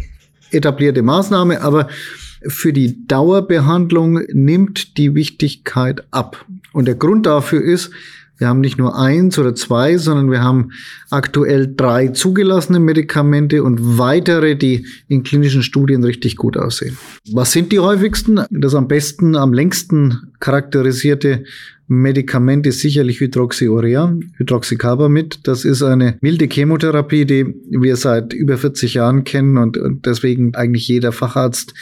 etablierte 0.51 1.01
Maßnahme, 1.01 1.61
aber 1.61 1.87
für 2.47 2.73
die 2.73 3.07
Dauerbehandlung 3.07 4.21
nimmt 4.31 4.97
die 4.97 5.15
Wichtigkeit 5.15 6.05
ab. 6.11 6.45
Und 6.73 6.85
der 6.85 6.95
Grund 6.95 7.25
dafür 7.25 7.61
ist, 7.61 7.91
wir 8.37 8.47
haben 8.47 8.59
nicht 8.59 8.77
nur 8.77 8.97
eins 8.97 9.39
oder 9.39 9.55
zwei, 9.55 9.97
sondern 9.97 10.29
wir 10.29 10.43
haben 10.43 10.71
aktuell 11.15 11.73
drei 11.75 12.09
zugelassene 12.09 12.79
Medikamente 12.79 13.63
und 13.63 13.97
weitere, 13.97 14.55
die 14.55 14.85
in 15.07 15.23
klinischen 15.23 15.63
Studien 15.63 16.03
richtig 16.03 16.35
gut 16.35 16.57
aussehen. 16.57 16.97
Was 17.31 17.51
sind 17.51 17.71
die 17.71 17.79
häufigsten? 17.79 18.41
Das 18.51 18.75
am 18.75 18.87
besten, 18.87 19.35
am 19.35 19.53
längsten 19.53 20.33
charakterisierte 20.39 21.45
Medikament 21.87 22.65
ist 22.65 22.79
sicherlich 22.79 23.19
Hydroxyurea, 23.19 24.17
Hydroxycarbamid. 24.37 25.41
Das 25.43 25.65
ist 25.65 25.83
eine 25.83 26.17
milde 26.21 26.47
Chemotherapie, 26.47 27.25
die 27.25 27.45
wir 27.69 27.95
seit 27.95 28.33
über 28.33 28.57
40 28.57 28.95
Jahren 28.95 29.23
kennen 29.23 29.57
und, 29.57 29.77
und 29.77 30.05
deswegen 30.05 30.55
eigentlich 30.55 30.87
jeder 30.87 31.11
Facharzt 31.11 31.73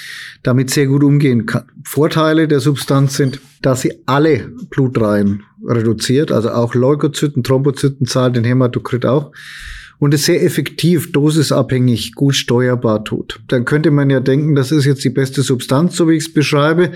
damit 0.44 0.72
sehr 0.72 0.88
gut 0.88 1.04
umgehen 1.04 1.46
kann. 1.46 1.64
Vorteile 1.86 2.50
der 2.50 2.60
Substanz 2.60 3.16
sind, 3.16 3.40
dass 3.62 3.82
sie 3.82 3.94
alle 4.06 4.52
Blutreihen 4.70 5.44
reduziert, 5.66 6.34
also 6.34 6.50
auch 6.50 6.76
Leukozyten, 6.76 7.44
Thrombozytenzahl, 7.44 8.34
den 8.34 8.44
Hämatokrit 8.44 9.06
auch 9.06 9.23
und 10.00 10.14
es 10.14 10.26
sehr 10.26 10.44
effektiv, 10.44 11.12
dosisabhängig, 11.12 12.14
gut 12.16 12.36
steuerbar 12.36 13.04
tut. 13.04 13.40
Dann 13.48 13.66
könnte 13.66 13.92
man 13.92 14.10
ja 14.10 14.20
denken, 14.20 14.56
das 14.56 14.72
ist 14.72 14.86
jetzt 14.86 15.04
die 15.04 15.10
beste 15.10 15.44
Substanz, 15.44 15.96
so 15.96 16.10
wie 16.10 16.16
ich 16.16 16.26
es 16.26 16.34
beschreibe. 16.34 16.92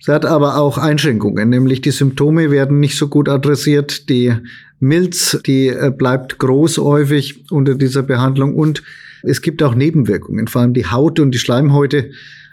Es 0.00 0.08
hat 0.08 0.26
aber 0.26 0.56
auch 0.56 0.78
Einschränkungen, 0.78 1.48
nämlich 1.48 1.80
die 1.80 1.92
Symptome 1.92 2.50
werden 2.50 2.80
nicht 2.80 2.98
so 2.98 3.08
gut 3.08 3.28
adressiert, 3.28 4.08
die 4.08 4.34
Milz, 4.80 5.38
die 5.46 5.68
äh, 5.68 5.92
bleibt 5.96 6.38
groß 6.40 6.78
häufig 6.78 7.50
unter 7.52 7.76
dieser 7.76 8.02
Behandlung 8.02 8.56
und 8.56 8.82
es 9.22 9.40
gibt 9.40 9.62
auch 9.62 9.76
Nebenwirkungen, 9.76 10.48
vor 10.48 10.62
allem 10.62 10.74
die 10.74 10.86
Haut 10.86 11.20
und 11.20 11.30
die 11.30 11.38
Schleimhäute 11.38 12.10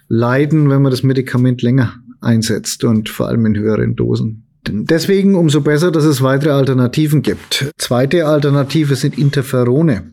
leiden, 0.07 0.69
wenn 0.69 0.83
man 0.83 0.91
das 0.91 1.01
Medikament 1.01 1.63
länger 1.63 1.95
einsetzt 2.21 2.83
und 2.83 3.09
vor 3.09 3.27
allem 3.27 3.47
in 3.47 3.57
höheren 3.57 3.95
Dosen. 3.95 4.43
Deswegen 4.67 5.35
umso 5.35 5.61
besser, 5.61 5.91
dass 5.91 6.03
es 6.03 6.21
weitere 6.21 6.51
Alternativen 6.51 7.21
gibt. 7.21 7.71
Zweite 7.77 8.25
Alternative 8.25 8.95
sind 8.95 9.17
Interferone. 9.17 10.11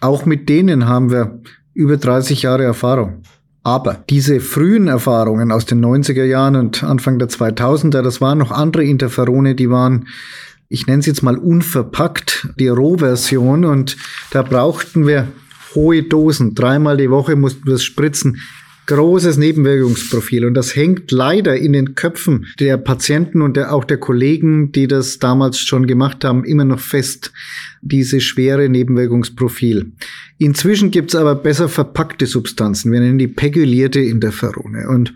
Auch 0.00 0.26
mit 0.26 0.48
denen 0.48 0.86
haben 0.86 1.10
wir 1.10 1.40
über 1.74 1.96
30 1.96 2.42
Jahre 2.42 2.64
Erfahrung. 2.64 3.22
Aber 3.64 4.02
diese 4.08 4.40
frühen 4.40 4.88
Erfahrungen 4.88 5.50
aus 5.52 5.66
den 5.66 5.84
90er 5.84 6.24
Jahren 6.24 6.56
und 6.56 6.84
Anfang 6.84 7.18
der 7.18 7.28
2000er, 7.28 8.02
das 8.02 8.20
waren 8.20 8.38
noch 8.38 8.50
andere 8.50 8.84
Interferone, 8.84 9.54
die 9.54 9.70
waren, 9.70 10.08
ich 10.68 10.86
nenne 10.86 11.00
es 11.00 11.06
jetzt 11.06 11.22
mal 11.22 11.36
unverpackt, 11.36 12.48
die 12.58 12.68
Rohversion. 12.68 13.64
Und 13.64 13.96
da 14.30 14.42
brauchten 14.42 15.06
wir 15.06 15.28
hohe 15.74 16.02
Dosen. 16.02 16.54
Dreimal 16.54 16.96
die 16.96 17.10
Woche 17.10 17.36
mussten 17.36 17.66
wir 17.66 17.74
es 17.74 17.84
spritzen 17.84 18.40
großes 18.88 19.36
Nebenwirkungsprofil. 19.36 20.46
Und 20.46 20.54
das 20.54 20.74
hängt 20.74 21.10
leider 21.10 21.56
in 21.56 21.72
den 21.74 21.94
Köpfen 21.94 22.46
der 22.58 22.78
Patienten 22.78 23.42
und 23.42 23.56
der, 23.56 23.72
auch 23.72 23.84
der 23.84 23.98
Kollegen, 23.98 24.72
die 24.72 24.88
das 24.88 25.18
damals 25.18 25.60
schon 25.60 25.86
gemacht 25.86 26.24
haben, 26.24 26.44
immer 26.44 26.64
noch 26.64 26.80
fest, 26.80 27.32
diese 27.82 28.20
schwere 28.20 28.68
Nebenwirkungsprofil. 28.68 29.92
Inzwischen 30.38 30.90
gibt's 30.90 31.14
aber 31.14 31.34
besser 31.34 31.68
verpackte 31.68 32.26
Substanzen. 32.26 32.90
Wir 32.90 33.00
nennen 33.00 33.18
die 33.18 33.28
pegulierte 33.28 34.00
Interferone. 34.00 34.88
Und 34.88 35.12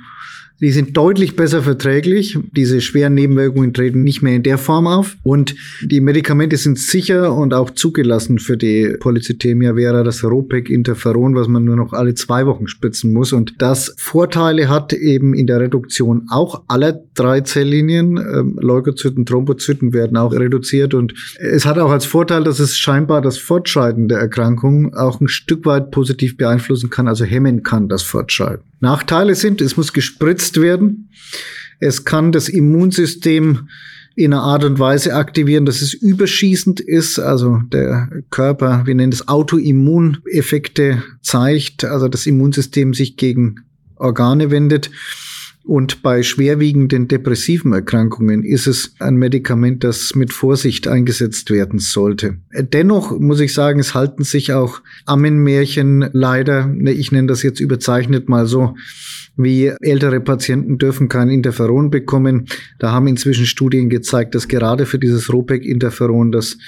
die 0.63 0.71
sind 0.71 0.97
deutlich 0.97 1.35
besser 1.35 1.61
verträglich. 1.61 2.39
Diese 2.53 2.81
schweren 2.81 3.15
Nebenwirkungen 3.15 3.75
treten 3.75 4.05
nicht 4.05 4.23
mehr 4.23 4.37
in 4.37 4.45
der 4.45 4.59
Form 4.59 4.87
auf. 4.87 5.17
Und 5.25 5.57
die 5.83 6.01
Medikamente 6.01 6.57
sind 6.57 6.79
sicher 6.79 7.35
und 7.35 7.53
auch 7.53 7.71
zugelassen 7.71 8.39
für 8.39 8.57
die 8.57 8.95
Polycythemia 9.01 9.75
vera, 9.75 10.05
das 10.05 10.23
Ropec 10.23 10.71
Interferon, 10.71 11.35
was 11.35 11.49
man 11.49 11.65
nur 11.65 11.75
noch 11.75 11.93
alle 11.93 12.15
zwei 12.15 12.47
Wochen 12.47 12.69
spritzen 12.69 13.13
muss. 13.13 13.33
Und 13.33 13.61
das 13.61 13.93
Vorteile 13.99 14.69
hat 14.69 14.93
eben 14.93 15.35
in 15.35 15.49
der 15.49 15.59
Reduktion 15.59 16.27
auch 16.31 16.63
aller 16.69 17.03
drei 17.15 17.41
Zelllinien. 17.41 18.17
Ähm, 18.19 18.57
Leukozyten, 18.61 19.27
Thrombozyten 19.27 19.93
werden 19.93 20.17
auch 20.17 20.33
reduziert. 20.33 20.95
Und 20.95 21.13
es 21.41 21.67
hat 21.67 21.79
auch 21.79 21.91
als 21.91 22.05
Vorteil, 22.05 22.45
dass 22.45 22.61
es 22.61 22.79
scheinbar 22.79 23.21
das 23.21 23.37
Fortschreiten 23.37 24.07
der 24.07 24.19
Erkrankung 24.19 24.95
auch 24.95 25.21
ein 25.21 25.27
Stück 25.27 25.67
weit 25.67 25.91
positiv 25.91 26.37
beeinflussen 26.37 26.89
kann, 26.89 27.09
also 27.09 27.25
hemmen 27.25 27.65
kann 27.65 27.89
das 27.89 28.03
Fortschreiten. 28.03 28.63
Nachteile 28.83 29.37
sind, 29.37 29.61
es 29.61 29.77
muss 29.77 29.93
gespritzt 29.93 30.52
werden. 30.61 31.09
Es 31.81 32.05
kann 32.05 32.33
das 32.33 32.49
Immunsystem 32.49 33.69
in 34.15 34.33
einer 34.33 34.43
Art 34.43 34.65
und 34.65 34.79
Weise 34.79 35.15
aktivieren, 35.15 35.65
dass 35.65 35.81
es 35.81 35.95
überschießend 35.95 36.81
ist, 36.81 37.19
also 37.19 37.61
der 37.73 38.11
Körper, 38.31 38.83
wir 38.85 38.95
nennen 38.95 39.13
es 39.13 39.29
Autoimmuneffekte 39.29 41.03
zeigt, 41.23 41.85
also 41.85 42.09
das 42.09 42.27
Immunsystem 42.27 42.93
sich 42.93 43.17
gegen 43.17 43.61
Organe 43.97 44.51
wendet. 44.51 44.91
Und 45.65 46.03
bei 46.03 46.25
schwerwiegenden 46.25 47.07
depressiven 47.07 47.73
Erkrankungen 47.73 48.43
ist 48.43 48.67
es 48.67 48.95
ein 48.99 49.15
Medikament, 49.15 49.85
das 49.85 50.15
mit 50.17 50.33
Vorsicht 50.33 50.89
eingesetzt 50.89 51.51
werden 51.51 51.79
sollte. 51.79 52.39
Dennoch 52.53 53.19
muss 53.19 53.39
ich 53.39 53.55
sagen, 53.55 53.79
es 53.79 53.95
halten 53.95 54.25
sich 54.25 54.53
auch 54.53 54.81
Ammenmärchen 55.07 56.11
leider, 56.13 56.67
ne, 56.67 56.93
ich 56.93 57.13
nenne 57.13 57.29
das 57.29 57.45
jetzt 57.45 57.61
überzeichnet 57.61 58.29
mal 58.29 58.47
so, 58.47 58.75
wie 59.37 59.73
ältere 59.81 60.21
Patienten 60.21 60.79
dürfen 60.79 61.09
kein 61.09 61.31
Interferon 61.31 61.91
bekommen. 61.91 62.49
Da 62.79 62.91
haben 62.91 63.07
inzwischen 63.07 63.47
Studien 63.47 63.89
gezeigt, 63.89 64.35
dass 64.35 64.49
gerade 64.49 64.85
für 64.85 64.99
dieses 64.99 65.33
Ropec-Interferon 65.33 66.33
das 66.33 66.59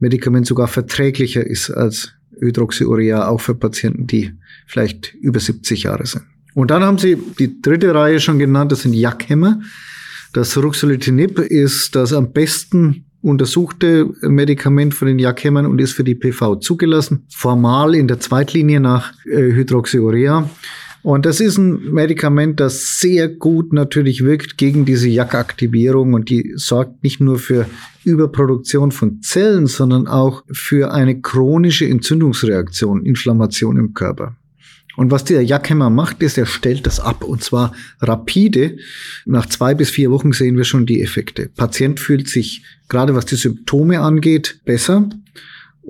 Medikament 0.00 0.46
sogar 0.46 0.66
verträglicher 0.66 1.46
ist 1.46 1.70
als 1.70 2.12
Hydroxyurea, 2.40 3.28
auch 3.28 3.40
für 3.40 3.54
Patienten, 3.54 4.06
die 4.06 4.32
vielleicht 4.66 5.14
über 5.14 5.40
70 5.40 5.84
Jahre 5.84 6.06
sind. 6.06 6.24
Und 6.54 6.70
dann 6.70 6.82
haben 6.82 6.98
sie 6.98 7.16
die 7.38 7.60
dritte 7.60 7.94
Reihe 7.94 8.20
schon 8.20 8.38
genannt, 8.38 8.72
das 8.72 8.82
sind 8.82 8.92
Jackhämmer. 8.92 9.60
Das 10.32 10.56
Ruxolitinib 10.56 11.38
ist 11.38 11.96
das 11.96 12.12
am 12.12 12.32
besten 12.32 13.06
untersuchte 13.22 14.08
Medikament 14.22 14.94
von 14.94 15.08
den 15.08 15.18
Jackhämmern 15.18 15.66
und 15.66 15.80
ist 15.80 15.92
für 15.92 16.04
die 16.04 16.14
PV 16.14 16.56
zugelassen. 16.56 17.26
Formal 17.28 17.94
in 17.94 18.08
der 18.08 18.20
Zweitlinie 18.20 18.80
nach 18.80 19.12
äh, 19.26 19.52
Hydroxyurea. 19.52 20.48
Und 21.02 21.24
das 21.24 21.40
ist 21.40 21.56
ein 21.56 21.92
Medikament, 21.92 22.60
das 22.60 23.00
sehr 23.00 23.28
gut 23.28 23.72
natürlich 23.72 24.22
wirkt 24.22 24.58
gegen 24.58 24.84
diese 24.84 25.08
Jackaktivierung 25.08 26.12
und 26.12 26.28
die 26.28 26.52
sorgt 26.56 27.02
nicht 27.02 27.20
nur 27.20 27.38
für 27.38 27.66
Überproduktion 28.04 28.92
von 28.92 29.22
Zellen, 29.22 29.66
sondern 29.66 30.06
auch 30.06 30.44
für 30.52 30.92
eine 30.92 31.20
chronische 31.20 31.86
Entzündungsreaktion, 31.86 33.06
Inflammation 33.06 33.78
im 33.78 33.94
Körper. 33.94 34.36
Und 34.96 35.10
was 35.10 35.24
der 35.24 35.44
Jackhemmer 35.44 35.90
macht, 35.90 36.22
ist, 36.22 36.36
er 36.36 36.46
stellt 36.46 36.86
das 36.86 37.00
ab 37.00 37.24
und 37.24 37.42
zwar 37.42 37.74
rapide. 38.00 38.76
Nach 39.24 39.46
zwei 39.46 39.74
bis 39.74 39.90
vier 39.90 40.10
Wochen 40.10 40.32
sehen 40.32 40.56
wir 40.56 40.64
schon 40.64 40.86
die 40.86 41.02
Effekte. 41.02 41.48
Patient 41.56 42.00
fühlt 42.00 42.28
sich, 42.28 42.64
gerade 42.88 43.14
was 43.14 43.26
die 43.26 43.36
Symptome 43.36 44.00
angeht, 44.00 44.60
besser. 44.64 45.08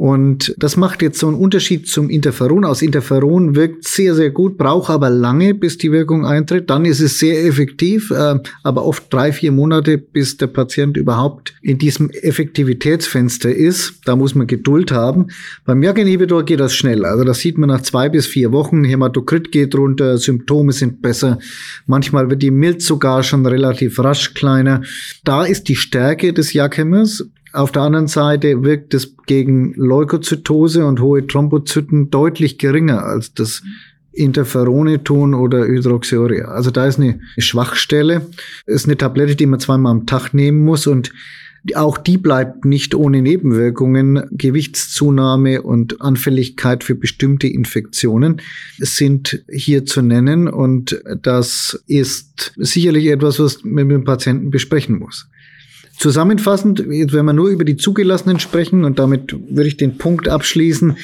Und 0.00 0.54
das 0.56 0.78
macht 0.78 1.02
jetzt 1.02 1.18
so 1.18 1.28
einen 1.28 1.36
Unterschied 1.36 1.86
zum 1.86 2.08
Interferon 2.08 2.64
aus. 2.64 2.80
Interferon 2.80 3.54
wirkt 3.54 3.86
sehr, 3.86 4.14
sehr 4.14 4.30
gut, 4.30 4.56
braucht 4.56 4.88
aber 4.88 5.10
lange, 5.10 5.52
bis 5.52 5.76
die 5.76 5.92
Wirkung 5.92 6.24
eintritt. 6.24 6.70
Dann 6.70 6.86
ist 6.86 7.00
es 7.00 7.18
sehr 7.18 7.44
effektiv, 7.44 8.10
äh, 8.10 8.36
aber 8.62 8.86
oft 8.86 9.12
drei, 9.12 9.30
vier 9.30 9.52
Monate, 9.52 9.98
bis 9.98 10.38
der 10.38 10.46
Patient 10.46 10.96
überhaupt 10.96 11.52
in 11.60 11.76
diesem 11.76 12.08
Effektivitätsfenster 12.08 13.54
ist. 13.54 14.00
Da 14.06 14.16
muss 14.16 14.34
man 14.34 14.46
Geduld 14.46 14.90
haben. 14.90 15.26
Beim 15.66 15.82
JAK-Inhibitor 15.82 16.46
geht 16.46 16.60
das 16.60 16.74
schnell. 16.74 17.04
Also 17.04 17.24
das 17.24 17.40
sieht 17.40 17.58
man 17.58 17.68
nach 17.68 17.82
zwei 17.82 18.08
bis 18.08 18.26
vier 18.26 18.52
Wochen. 18.52 18.84
Hämatokrit 18.84 19.52
geht 19.52 19.74
runter, 19.74 20.16
Symptome 20.16 20.72
sind 20.72 21.02
besser. 21.02 21.40
Manchmal 21.84 22.30
wird 22.30 22.40
die 22.40 22.50
Milz 22.50 22.86
sogar 22.86 23.22
schon 23.22 23.44
relativ 23.44 23.98
rasch 23.98 24.32
kleiner. 24.32 24.80
Da 25.24 25.44
ist 25.44 25.68
die 25.68 25.76
Stärke 25.76 26.32
des 26.32 26.54
JAK-Hämmers. 26.54 27.26
Auf 27.52 27.72
der 27.72 27.82
anderen 27.82 28.06
Seite 28.06 28.62
wirkt 28.62 28.94
es 28.94 29.16
gegen 29.26 29.74
Leukozytose 29.74 30.86
und 30.86 31.00
hohe 31.00 31.26
Thrombozyten 31.26 32.10
deutlich 32.10 32.58
geringer 32.58 33.04
als 33.04 33.34
das 33.34 33.62
Interferoneton 34.12 35.34
oder 35.34 35.66
Hydroxyurea. 35.66 36.46
Also 36.46 36.70
da 36.70 36.86
ist 36.86 36.98
eine 36.98 37.20
Schwachstelle. 37.38 38.26
ist 38.66 38.86
eine 38.86 38.96
Tablette, 38.96 39.36
die 39.36 39.46
man 39.46 39.60
zweimal 39.60 39.92
am 39.92 40.06
Tag 40.06 40.32
nehmen 40.32 40.64
muss 40.64 40.86
und 40.86 41.12
auch 41.74 41.98
die 41.98 42.16
bleibt 42.16 42.64
nicht 42.64 42.94
ohne 42.94 43.20
Nebenwirkungen. 43.20 44.22
Gewichtszunahme 44.30 45.60
und 45.60 46.00
Anfälligkeit 46.00 46.84
für 46.84 46.94
bestimmte 46.94 47.48
Infektionen 47.48 48.40
sind 48.78 49.44
hier 49.50 49.84
zu 49.84 50.00
nennen 50.00 50.48
und 50.48 51.02
das 51.20 51.82
ist 51.86 52.54
sicherlich 52.56 53.08
etwas, 53.08 53.38
was 53.38 53.62
man 53.62 53.86
mit 53.86 53.94
dem 53.94 54.04
Patienten 54.04 54.50
besprechen 54.50 54.98
muss. 54.98 55.28
Zusammenfassend, 56.00 56.82
wenn 56.88 57.24
wir 57.26 57.32
nur 57.34 57.50
über 57.50 57.64
die 57.64 57.76
Zugelassenen 57.76 58.40
sprechen, 58.40 58.84
und 58.84 58.98
damit 58.98 59.36
würde 59.50 59.68
ich 59.68 59.76
den 59.76 59.98
Punkt 59.98 60.30
abschließen, 60.30 60.96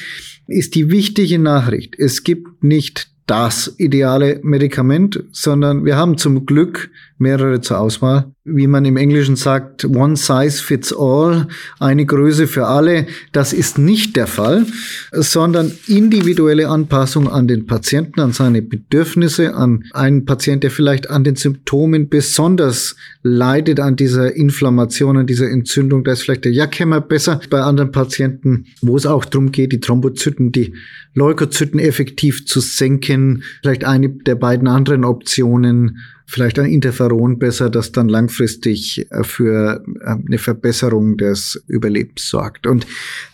ist 0.47 0.73
die 0.73 0.89
wichtige 0.89 1.37
Nachricht, 1.37 1.93
es 1.99 2.23
gibt 2.23 2.63
nicht 2.63 3.07
das 3.27 3.75
ideale 3.77 4.39
Medikament, 4.41 5.23
sondern 5.31 5.85
wir 5.85 5.97
haben 5.97 6.17
zum 6.17 6.47
Glück 6.47 6.89
mehrere 7.17 7.61
zur 7.61 7.79
Auswahl. 7.79 8.31
Wie 8.43 8.67
man 8.67 8.85
im 8.85 8.95
Englischen 8.95 9.35
sagt, 9.35 9.83
one 9.83 10.15
size 10.15 10.63
fits 10.63 10.93
all, 10.97 11.47
eine 11.79 12.05
Größe 12.05 12.47
für 12.47 12.67
alle. 12.67 13.07
Das 13.33 13.51
ist 13.51 13.77
nicht 13.77 14.15
der 14.15 14.27
Fall, 14.27 14.65
sondern 15.11 15.71
individuelle 15.87 16.69
Anpassung 16.69 17.29
an 17.29 17.47
den 17.47 17.65
Patienten, 17.65 18.21
an 18.21 18.31
seine 18.31 18.61
Bedürfnisse, 18.61 19.53
an 19.53 19.83
einen 19.91 20.25
Patient, 20.25 20.63
der 20.63 20.71
vielleicht 20.71 21.09
an 21.09 21.23
den 21.23 21.35
Symptomen 21.35 22.07
besonders 22.07 22.95
leidet, 23.21 23.79
an 23.79 23.95
dieser 23.97 24.35
Inflammation, 24.35 25.17
an 25.17 25.27
dieser 25.27 25.49
Entzündung. 25.49 26.03
Da 26.03 26.13
ist 26.13 26.21
vielleicht 26.21 26.45
der 26.45 26.53
Jackhemmer 26.53 27.01
besser. 27.01 27.41
Bei 27.49 27.61
anderen 27.61 27.91
Patienten, 27.91 28.65
wo 28.81 28.95
es 28.95 29.05
auch 29.05 29.25
darum 29.25 29.51
geht, 29.51 29.73
die 29.73 29.81
Thrombozyten, 29.81 30.51
die 30.51 30.73
Leukozyten 31.15 31.79
effektiv 31.79 32.45
zu 32.45 32.59
senken, 32.59 33.43
vielleicht 33.61 33.83
eine 33.83 34.09
der 34.09 34.35
beiden 34.35 34.67
anderen 34.67 35.03
Optionen 35.03 35.99
vielleicht 36.29 36.59
ein 36.59 36.65
Interferon 36.65 37.39
besser, 37.39 37.69
das 37.69 37.93
dann 37.93 38.09
langfristig 38.09 39.07
äh, 39.09 39.23
für 39.23 39.81
äh, 40.01 40.09
eine 40.09 40.37
Verbesserung 40.37 41.17
des 41.17 41.63
Überlebens 41.67 42.29
sorgt. 42.29 42.67
Und 42.67 42.85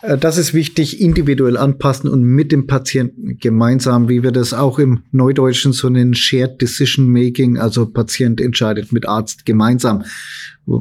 äh, 0.02 0.16
das 0.16 0.38
ist 0.38 0.54
wichtig, 0.54 1.00
individuell 1.00 1.56
anpassen 1.56 2.08
und 2.08 2.22
mit 2.22 2.52
dem 2.52 2.68
Patienten 2.68 3.38
gemeinsam, 3.38 4.08
wie 4.08 4.22
wir 4.22 4.30
das 4.30 4.54
auch 4.54 4.78
im 4.78 5.02
Neudeutschen 5.10 5.72
so 5.72 5.88
nennen, 5.88 6.14
Shared 6.14 6.62
Decision 6.62 7.10
Making, 7.10 7.58
also 7.58 7.84
Patient 7.84 8.40
entscheidet 8.40 8.92
mit 8.92 9.08
Arzt 9.08 9.44
gemeinsam. 9.44 10.04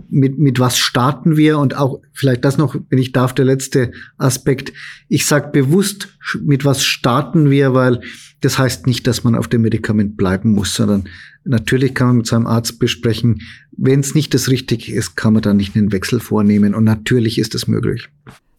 Mit, 0.08 0.38
mit 0.38 0.60
was 0.60 0.78
starten 0.78 1.36
wir? 1.36 1.58
Und 1.58 1.76
auch 1.76 2.00
vielleicht 2.14 2.46
das 2.46 2.58
noch, 2.58 2.76
wenn 2.90 3.00
ich 3.00 3.12
darf, 3.12 3.34
der 3.34 3.44
letzte 3.44 3.92
Aspekt. 4.18 4.72
Ich 5.10 5.26
sage 5.26 5.50
bewusst, 5.52 6.08
mit 6.42 6.64
was 6.64 6.86
starten 6.86 7.50
wir, 7.50 7.74
weil 7.74 8.00
das 8.40 8.58
heißt 8.58 8.88
nicht, 8.88 9.08
dass 9.08 9.24
man 9.24 9.36
auf 9.36 9.48
dem 9.48 9.62
Medikament 9.62 10.16
bleiben 10.16 10.52
muss, 10.52 10.76
sondern 10.76 11.06
natürlich 11.46 11.94
kann 11.94 12.08
man 12.08 12.18
mit 12.18 12.28
seinem 12.28 12.48
Arzt 12.48 12.80
besprechen, 12.80 13.42
wenn 13.72 14.00
es 14.00 14.16
nicht 14.16 14.34
das 14.34 14.50
Richtige 14.50 14.94
ist, 14.94 15.16
kann 15.16 15.34
man 15.34 15.42
dann 15.42 15.58
nicht 15.58 15.76
einen 15.76 15.92
Wechsel 15.92 16.20
vornehmen. 16.20 16.76
Und 16.76 16.84
natürlich 16.84 17.38
ist 17.38 17.56
es 17.56 17.68
möglich. 17.68 18.10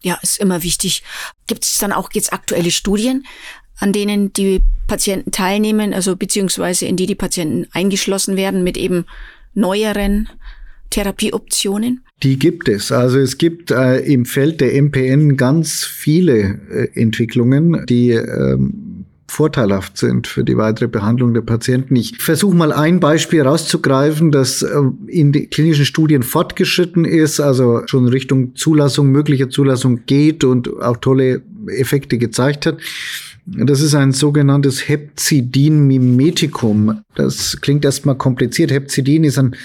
Ja, 0.01 0.19
ist 0.21 0.39
immer 0.39 0.63
wichtig. 0.63 1.03
Gibt 1.47 1.63
es 1.63 1.77
dann 1.79 1.91
auch 1.91 2.09
jetzt 2.13 2.31
aktuelle 2.31 2.71
Studien, 2.71 3.25
an 3.77 3.91
denen 3.91 4.31
die 4.33 4.61
Patienten 4.87 5.31
teilnehmen, 5.31 5.93
also 5.93 6.15
beziehungsweise 6.15 6.85
in 6.85 6.95
die 6.95 7.07
die 7.07 7.15
Patienten 7.15 7.67
eingeschlossen 7.71 8.37
werden 8.37 8.63
mit 8.63 8.77
eben 8.77 9.05
neueren 9.53 10.29
Therapieoptionen? 10.91 12.01
Die 12.23 12.39
gibt 12.39 12.69
es. 12.69 12.91
Also 12.91 13.19
es 13.19 13.37
gibt 13.37 13.71
äh, 13.71 13.99
im 13.99 14.25
Feld 14.25 14.61
der 14.61 14.81
MPN 14.81 15.35
ganz 15.35 15.83
viele 15.83 16.59
äh, 16.69 17.01
Entwicklungen, 17.01 17.85
die 17.87 18.11
ähm, 18.11 18.94
vorteilhaft 19.27 19.97
sind 19.97 20.27
für 20.27 20.43
die 20.43 20.57
weitere 20.57 20.87
Behandlung 20.87 21.33
der 21.33 21.41
Patienten. 21.41 21.95
Ich 21.95 22.17
versuche 22.19 22.55
mal 22.55 22.71
ein 22.71 22.99
Beispiel 22.99 23.41
rauszugreifen, 23.41 24.31
das 24.31 24.61
äh, 24.61 24.69
in 25.07 25.31
den 25.31 25.49
klinischen 25.49 25.85
Studien 25.85 26.23
fortgeschritten 26.23 27.05
ist, 27.05 27.39
also 27.39 27.81
schon 27.85 28.07
Richtung 28.07 28.55
Zulassung, 28.55 29.11
möglicher 29.11 29.49
Zulassung 29.49 30.05
geht 30.05 30.43
und 30.43 30.69
auch 30.81 30.97
tolle 30.97 31.41
Effekte 31.67 32.17
gezeigt 32.17 32.65
hat. 32.65 32.77
Das 33.47 33.79
ist 33.79 33.93
ein 33.93 34.11
sogenanntes 34.11 34.89
Hepzidin-Mimetikum. 34.89 37.01
Das 37.13 37.61
klingt 37.61 37.85
erstmal 37.85 38.15
kompliziert. 38.15 38.71
Hepzidin 38.71 39.23
ist 39.23 39.37
ein 39.37 39.55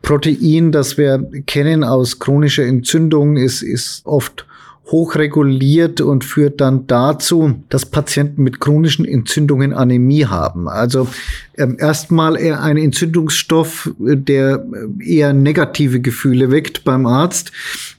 Protein, 0.00 0.72
das 0.72 0.96
wir 0.96 1.22
kennen 1.46 1.84
aus 1.84 2.18
chronischer 2.18 2.64
Entzündung, 2.64 3.36
ist, 3.36 3.62
ist 3.62 4.00
oft 4.06 4.46
hochreguliert 4.86 6.00
und 6.00 6.24
führt 6.24 6.60
dann 6.60 6.86
dazu, 6.86 7.60
dass 7.68 7.86
Patienten 7.86 8.44
mit 8.44 8.60
chronischen 8.60 9.04
Entzündungen 9.04 9.72
Anämie 9.72 10.26
haben. 10.26 10.68
Also 10.68 11.08
ähm, 11.56 11.76
erstmal 11.80 12.36
eher 12.36 12.62
ein 12.62 12.76
Entzündungsstoff, 12.76 13.90
der 13.98 14.64
eher 15.00 15.32
negative 15.32 16.00
Gefühle 16.00 16.52
weckt 16.52 16.84
beim 16.84 17.04
Arzt. 17.06 17.50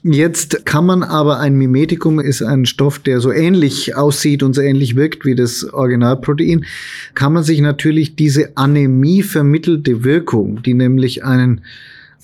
Jetzt 0.02 0.64
kann 0.64 0.86
man 0.86 1.02
aber 1.02 1.40
ein 1.40 1.56
Mimetikum 1.56 2.20
ist 2.20 2.40
ein 2.42 2.64
Stoff, 2.64 2.98
der 2.98 3.20
so 3.20 3.32
ähnlich 3.32 3.94
aussieht 3.94 4.42
und 4.42 4.54
so 4.54 4.62
ähnlich 4.62 4.96
wirkt 4.96 5.26
wie 5.26 5.34
das 5.34 5.64
Originalprotein, 5.64 6.64
kann 7.14 7.34
man 7.34 7.42
sich 7.42 7.60
natürlich 7.60 8.16
diese 8.16 8.56
Anämie 8.56 9.22
vermittelte 9.22 10.04
Wirkung, 10.04 10.62
die 10.62 10.72
nämlich 10.72 11.22
einen 11.22 11.60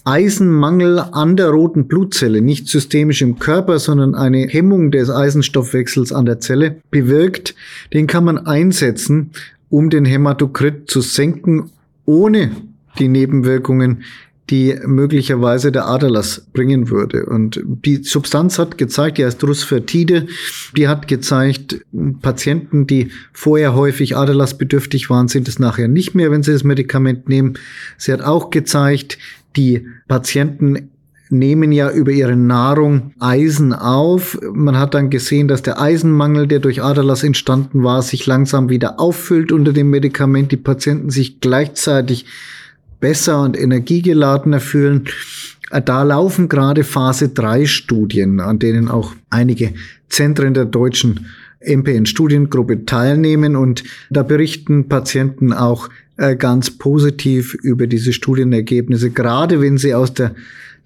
Eisenmangel 0.04 0.98
an 0.98 1.36
der 1.36 1.48
roten 1.48 1.88
Blutzelle, 1.88 2.42
nicht 2.42 2.68
systemisch 2.68 3.22
im 3.22 3.38
Körper, 3.38 3.78
sondern 3.78 4.14
eine 4.14 4.46
Hemmung 4.46 4.90
des 4.90 5.08
Eisenstoffwechsels 5.08 6.12
an 6.12 6.26
der 6.26 6.40
Zelle 6.40 6.76
bewirkt, 6.90 7.54
den 7.92 8.06
kann 8.06 8.24
man 8.24 8.46
einsetzen, 8.46 9.30
um 9.70 9.88
den 9.88 10.04
Hämatokrit 10.04 10.90
zu 10.90 11.00
senken, 11.00 11.70
ohne 12.04 12.50
die 12.98 13.08
Nebenwirkungen, 13.08 14.04
die 14.50 14.78
möglicherweise 14.84 15.72
der 15.72 15.86
Aderlass 15.86 16.46
bringen 16.52 16.90
würde. 16.90 17.24
Und 17.24 17.62
die 17.64 18.04
Substanz 18.04 18.58
hat 18.58 18.76
gezeigt, 18.76 19.16
die 19.16 19.24
heißt 19.24 19.42
Rusfertide, 19.42 20.26
die 20.76 20.86
hat 20.86 21.08
gezeigt, 21.08 21.80
Patienten, 22.20 22.86
die 22.86 23.10
vorher 23.32 23.74
häufig 23.74 24.16
Aderlassbedürftig 24.16 25.08
waren, 25.08 25.28
sind 25.28 25.48
es 25.48 25.58
nachher 25.58 25.88
nicht 25.88 26.14
mehr, 26.14 26.30
wenn 26.30 26.42
sie 26.42 26.52
das 26.52 26.62
Medikament 26.62 27.26
nehmen. 27.26 27.54
Sie 27.96 28.12
hat 28.12 28.20
auch 28.20 28.50
gezeigt, 28.50 29.16
die 29.56 29.86
Patienten 30.08 30.90
nehmen 31.30 31.72
ja 31.72 31.90
über 31.90 32.12
ihre 32.12 32.36
Nahrung 32.36 33.12
Eisen 33.18 33.72
auf. 33.72 34.38
Man 34.52 34.78
hat 34.78 34.94
dann 34.94 35.10
gesehen, 35.10 35.48
dass 35.48 35.62
der 35.62 35.80
Eisenmangel, 35.80 36.46
der 36.46 36.60
durch 36.60 36.82
Aderlass 36.82 37.24
entstanden 37.24 37.82
war, 37.82 38.02
sich 38.02 38.26
langsam 38.26 38.68
wieder 38.68 39.00
auffüllt 39.00 39.52
unter 39.52 39.72
dem 39.72 39.90
Medikament. 39.90 40.52
Die 40.52 40.56
Patienten 40.56 41.10
sich 41.10 41.40
gleichzeitig 41.40 42.26
besser 43.00 43.42
und 43.42 43.58
energiegeladener 43.58 44.60
fühlen. 44.60 45.04
Da 45.84 46.02
laufen 46.02 46.48
gerade 46.48 46.84
Phase 46.84 47.30
3 47.30 47.66
Studien, 47.66 48.40
an 48.40 48.58
denen 48.58 48.88
auch 48.88 49.12
einige 49.30 49.74
Zentren 50.08 50.54
der 50.54 50.66
deutschen 50.66 51.26
MPN-Studiengruppe 51.66 52.84
teilnehmen 52.84 53.56
und 53.56 53.84
da 54.10 54.22
berichten 54.22 54.88
Patienten 54.88 55.52
auch 55.52 55.88
äh, 56.16 56.36
ganz 56.36 56.70
positiv 56.70 57.54
über 57.54 57.86
diese 57.86 58.12
Studienergebnisse, 58.12 59.10
gerade 59.10 59.60
wenn 59.60 59.78
sie 59.78 59.94
aus 59.94 60.14
der 60.14 60.34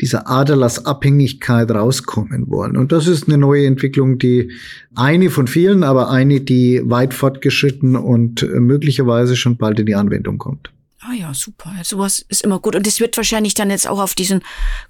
dieser 0.00 0.28
Aderlassabhängigkeit 0.28 1.70
rauskommen 1.70 2.48
wollen. 2.48 2.76
Und 2.76 2.92
das 2.92 3.06
ist 3.06 3.26
eine 3.26 3.38
neue 3.38 3.66
Entwicklung, 3.66 4.18
die 4.18 4.52
eine 4.94 5.30
von 5.30 5.46
vielen, 5.46 5.82
aber 5.82 6.10
eine, 6.10 6.40
die 6.40 6.80
weit 6.84 7.14
fortgeschritten 7.14 7.96
und 7.96 8.42
äh, 8.42 8.60
möglicherweise 8.60 9.36
schon 9.36 9.56
bald 9.56 9.80
in 9.80 9.86
die 9.86 9.94
Anwendung 9.94 10.38
kommt. 10.38 10.70
Ah 11.00 11.14
ja, 11.14 11.32
super. 11.32 11.72
Sowas 11.82 12.24
ist 12.28 12.42
immer 12.42 12.58
gut. 12.58 12.76
Und 12.76 12.86
es 12.86 13.00
wird 13.00 13.16
wahrscheinlich 13.16 13.54
dann 13.54 13.70
jetzt 13.70 13.88
auch 13.88 14.00
auf 14.00 14.14
diesen 14.14 14.42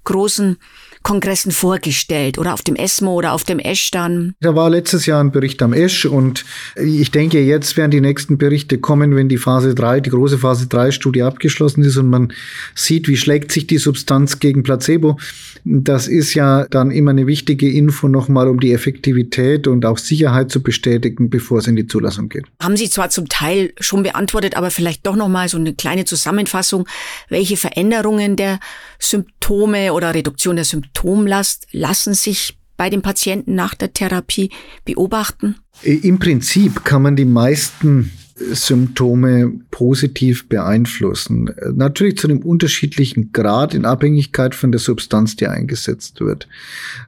großen 0.03 0.57
Kongressen 1.03 1.51
vorgestellt 1.51 2.37
oder 2.37 2.53
auf 2.53 2.61
dem 2.61 2.75
ESMO 2.75 3.13
oder 3.13 3.33
auf 3.33 3.43
dem 3.43 3.59
ESH 3.59 3.91
dann? 3.91 4.35
Da 4.41 4.55
war 4.55 4.69
letztes 4.69 5.05
Jahr 5.05 5.23
ein 5.23 5.31
Bericht 5.31 5.61
am 5.61 5.73
ESH 5.73 6.05
und 6.05 6.45
ich 6.75 7.11
denke, 7.11 7.39
jetzt 7.39 7.77
werden 7.77 7.91
die 7.91 8.01
nächsten 8.01 8.37
Berichte 8.37 8.77
kommen, 8.77 9.15
wenn 9.15 9.29
die 9.29 9.37
Phase 9.37 9.75
3, 9.75 10.01
die 10.01 10.09
große 10.09 10.37
Phase 10.37 10.67
3 10.67 10.91
Studie 10.91 11.23
abgeschlossen 11.23 11.83
ist 11.83 11.97
und 11.97 12.09
man 12.09 12.33
sieht, 12.75 13.07
wie 13.07 13.17
schlägt 13.17 13.51
sich 13.51 13.67
die 13.67 13.77
Substanz 13.77 14.39
gegen 14.39 14.63
Placebo. 14.63 15.17
Das 15.63 16.07
ist 16.07 16.33
ja 16.33 16.65
dann 16.69 16.91
immer 16.91 17.11
eine 17.11 17.27
wichtige 17.27 17.71
Info 17.71 18.07
nochmal, 18.07 18.47
um 18.47 18.59
die 18.59 18.73
Effektivität 18.73 19.67
und 19.67 19.85
auch 19.85 19.97
Sicherheit 19.97 20.51
zu 20.51 20.61
bestätigen, 20.61 21.29
bevor 21.29 21.59
es 21.59 21.67
in 21.67 21.75
die 21.75 21.87
Zulassung 21.87 22.29
geht. 22.29 22.45
Haben 22.61 22.77
Sie 22.77 22.89
zwar 22.89 23.09
zum 23.09 23.29
Teil 23.29 23.73
schon 23.79 24.03
beantwortet, 24.03 24.55
aber 24.55 24.71
vielleicht 24.71 25.05
doch 25.05 25.15
nochmal 25.15 25.49
so 25.49 25.57
eine 25.57 25.73
kleine 25.73 26.05
Zusammenfassung, 26.05 26.87
welche 27.29 27.57
Veränderungen 27.57 28.35
der 28.35 28.59
Symptome 28.99 29.93
oder 29.93 30.13
Reduktion 30.13 30.55
der 30.55 30.65
Symptomlast 30.65 31.67
lassen 31.71 32.13
sich 32.13 32.57
bei 32.77 32.89
den 32.89 33.01
Patienten 33.01 33.55
nach 33.55 33.75
der 33.75 33.91
Therapie 33.93 34.51
beobachten? 34.85 35.57
Im 35.83 36.17
Prinzip 36.17 36.85
kann 36.85 37.01
man 37.01 37.15
die 37.15 37.25
meisten 37.25 38.11
Symptome 38.51 39.51
positiv 39.71 40.47
beeinflussen. 40.47 41.51
Natürlich 41.73 42.17
zu 42.17 42.27
einem 42.27 42.39
unterschiedlichen 42.39 43.31
Grad 43.33 43.73
in 43.73 43.85
Abhängigkeit 43.85 44.55
von 44.55 44.71
der 44.71 44.79
Substanz, 44.79 45.35
die 45.35 45.47
eingesetzt 45.47 46.21
wird. 46.21 46.47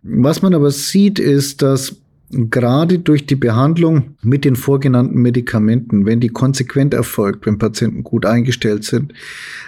Was 0.03 0.41
man 0.41 0.53
aber 0.53 0.71
sieht, 0.71 1.19
ist, 1.19 1.61
dass 1.61 1.95
gerade 2.31 2.99
durch 2.99 3.25
die 3.25 3.35
Behandlung 3.35 4.15
mit 4.21 4.45
den 4.45 4.55
vorgenannten 4.55 5.21
Medikamenten, 5.21 6.05
wenn 6.05 6.19
die 6.19 6.29
konsequent 6.29 6.93
erfolgt, 6.93 7.45
wenn 7.45 7.57
Patienten 7.57 8.03
gut 8.03 8.25
eingestellt 8.25 8.83
sind, 8.83 9.13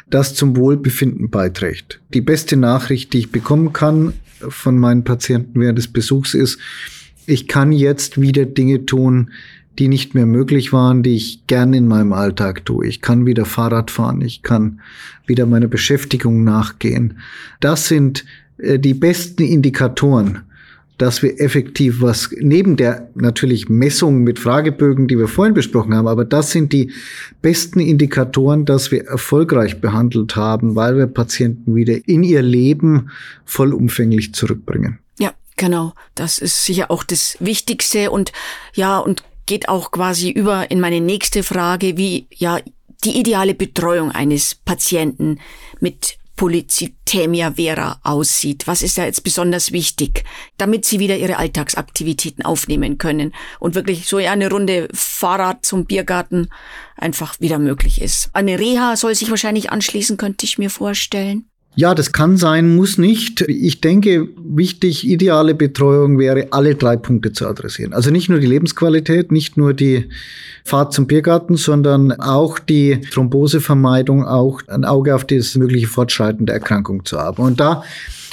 das 0.10 0.36
zum 0.36 0.56
Wohlbefinden 0.56 1.30
beiträgt. 1.30 2.00
Die 2.14 2.22
beste 2.22 2.56
Nachricht, 2.56 3.14
die 3.14 3.20
ich 3.20 3.32
bekommen 3.32 3.74
kann 3.74 4.14
von 4.48 4.78
meinen 4.78 5.04
Patienten 5.04 5.60
während 5.60 5.78
des 5.78 5.88
Besuchs 5.88 6.34
ist, 6.34 6.60
ich 7.26 7.48
kann 7.48 7.72
jetzt 7.72 8.20
wieder 8.20 8.46
Dinge 8.46 8.86
tun, 8.86 9.32
die 9.80 9.88
nicht 9.88 10.14
mehr 10.14 10.26
möglich 10.26 10.72
waren, 10.72 11.04
die 11.04 11.16
ich 11.16 11.48
gern 11.48 11.74
in 11.74 11.88
meinem 11.88 12.14
Alltag 12.14 12.66
tue. 12.66 12.86
Ich 12.88 13.02
kann 13.02 13.26
wieder 13.26 13.46
Fahrrad 13.46 13.90
fahren, 13.90 14.22
ich 14.22 14.44
kann 14.44 14.82
wieder 15.26 15.46
meiner 15.46 15.68
Beschäftigung 15.68 16.44
nachgehen. 16.44 17.20
Das 17.60 17.88
sind 17.88 18.26
äh, 18.58 18.78
die 18.78 18.94
besten 18.94 19.44
Indikatoren, 19.44 20.44
dass 20.98 21.24
wir 21.24 21.42
effektiv 21.42 22.02
was 22.02 22.30
neben 22.40 22.78
der 22.78 23.10
natürlich 23.16 23.68
Messung 23.68 24.24
mit 24.24 24.38
Fragebögen, 24.38 25.08
die 25.08 25.18
wir 25.18 25.28
vorhin 25.28 25.56
besprochen 25.56 25.96
haben, 25.96 26.08
aber 26.08 26.24
das 26.24 26.52
sind 26.52 26.72
die 26.72 26.92
besten 27.42 27.80
Indikatoren, 27.80 28.66
dass 28.66 28.92
wir 28.92 29.06
erfolgreich 29.06 29.82
behandelt 29.82 30.36
haben, 30.36 30.76
weil 30.76 30.98
wir 30.98 31.08
Patienten 31.08 31.76
wieder 31.76 32.08
in 32.08 32.24
ihr 32.24 32.44
Leben 32.44 33.10
vollumfänglich 33.44 34.36
zurückbringen. 34.36 35.00
Ja, 35.18 35.34
genau. 35.58 35.94
Das 36.14 36.38
ist 36.38 36.64
sicher 36.64 36.92
auch 36.92 37.04
das 37.04 37.38
Wichtigste 37.40 38.12
und 38.12 38.32
ja, 38.76 39.00
und 39.00 39.24
geht 39.46 39.70
auch 39.70 39.92
quasi 39.92 40.30
über 40.30 40.72
in 40.72 40.80
meine 40.80 41.02
nächste 41.02 41.44
Frage, 41.44 41.98
wie 41.98 42.28
ja 42.32 42.60
die 43.04 43.20
ideale 43.20 43.54
Betreuung 43.54 44.12
eines 44.12 44.56
Patienten 44.56 45.40
mit 45.80 46.18
Polycythemia 46.36 47.54
vera 47.54 48.00
aussieht. 48.04 48.66
Was 48.66 48.82
ist 48.82 48.98
da 48.98 49.06
jetzt 49.06 49.24
besonders 49.24 49.72
wichtig, 49.72 50.24
damit 50.58 50.86
sie 50.86 51.00
wieder 51.00 51.18
ihre 51.18 51.38
Alltagsaktivitäten 51.38 52.44
aufnehmen 52.44 52.98
können 52.98 53.34
und 53.60 53.76
wirklich 53.76 54.08
so 54.08 54.18
eine 54.18 54.50
Runde 54.50 54.88
Fahrrad 54.94 55.66
zum 55.66 55.86
Biergarten 55.86 56.50
einfach 56.96 57.40
wieder 57.40 57.60
möglich 57.60 58.02
ist. 58.02 58.30
Eine 58.34 58.60
Reha 58.60 58.96
soll 58.96 59.14
sich 59.16 59.30
wahrscheinlich 59.30 59.72
anschließen, 59.72 60.18
könnte 60.18 60.46
ich 60.46 60.58
mir 60.58 60.70
vorstellen. 60.70 61.50
Ja, 61.76 61.96
das 61.96 62.12
kann 62.12 62.38
sein, 62.38 62.76
muss 62.76 63.00
nicht. 63.00 63.42
Ich 63.42 63.82
denke, 63.82 64.28
wichtig, 64.38 65.08
ideale 65.08 65.56
Betreuung 65.56 66.20
wäre, 66.20 66.50
alle 66.52 66.76
drei 66.76 66.98
Punkte 66.98 67.32
zu 67.34 67.48
adressieren. 67.48 67.94
Also 67.94 68.12
nicht 68.12 68.30
nur 68.30 68.40
die 68.40 68.48
Lebensqualität, 68.48 69.32
nicht 69.32 69.58
nur 69.58 69.74
die 69.74 70.08
Fahrt 70.64 70.94
zum 70.94 71.08
Biergarten, 71.08 71.58
sondern 71.58 72.12
auch 72.12 72.60
die 72.60 73.02
Thrombosevermeidung, 73.02 74.24
auch 74.24 74.62
ein 74.68 74.86
Auge 74.86 75.16
auf 75.16 75.26
das 75.26 75.56
mögliche 75.56 75.88
Fortschreiten 75.88 76.46
der 76.46 76.56
Erkrankung 76.56 77.06
zu 77.06 77.18
haben. 77.18 77.42
Und 77.42 77.60
da 77.60 77.84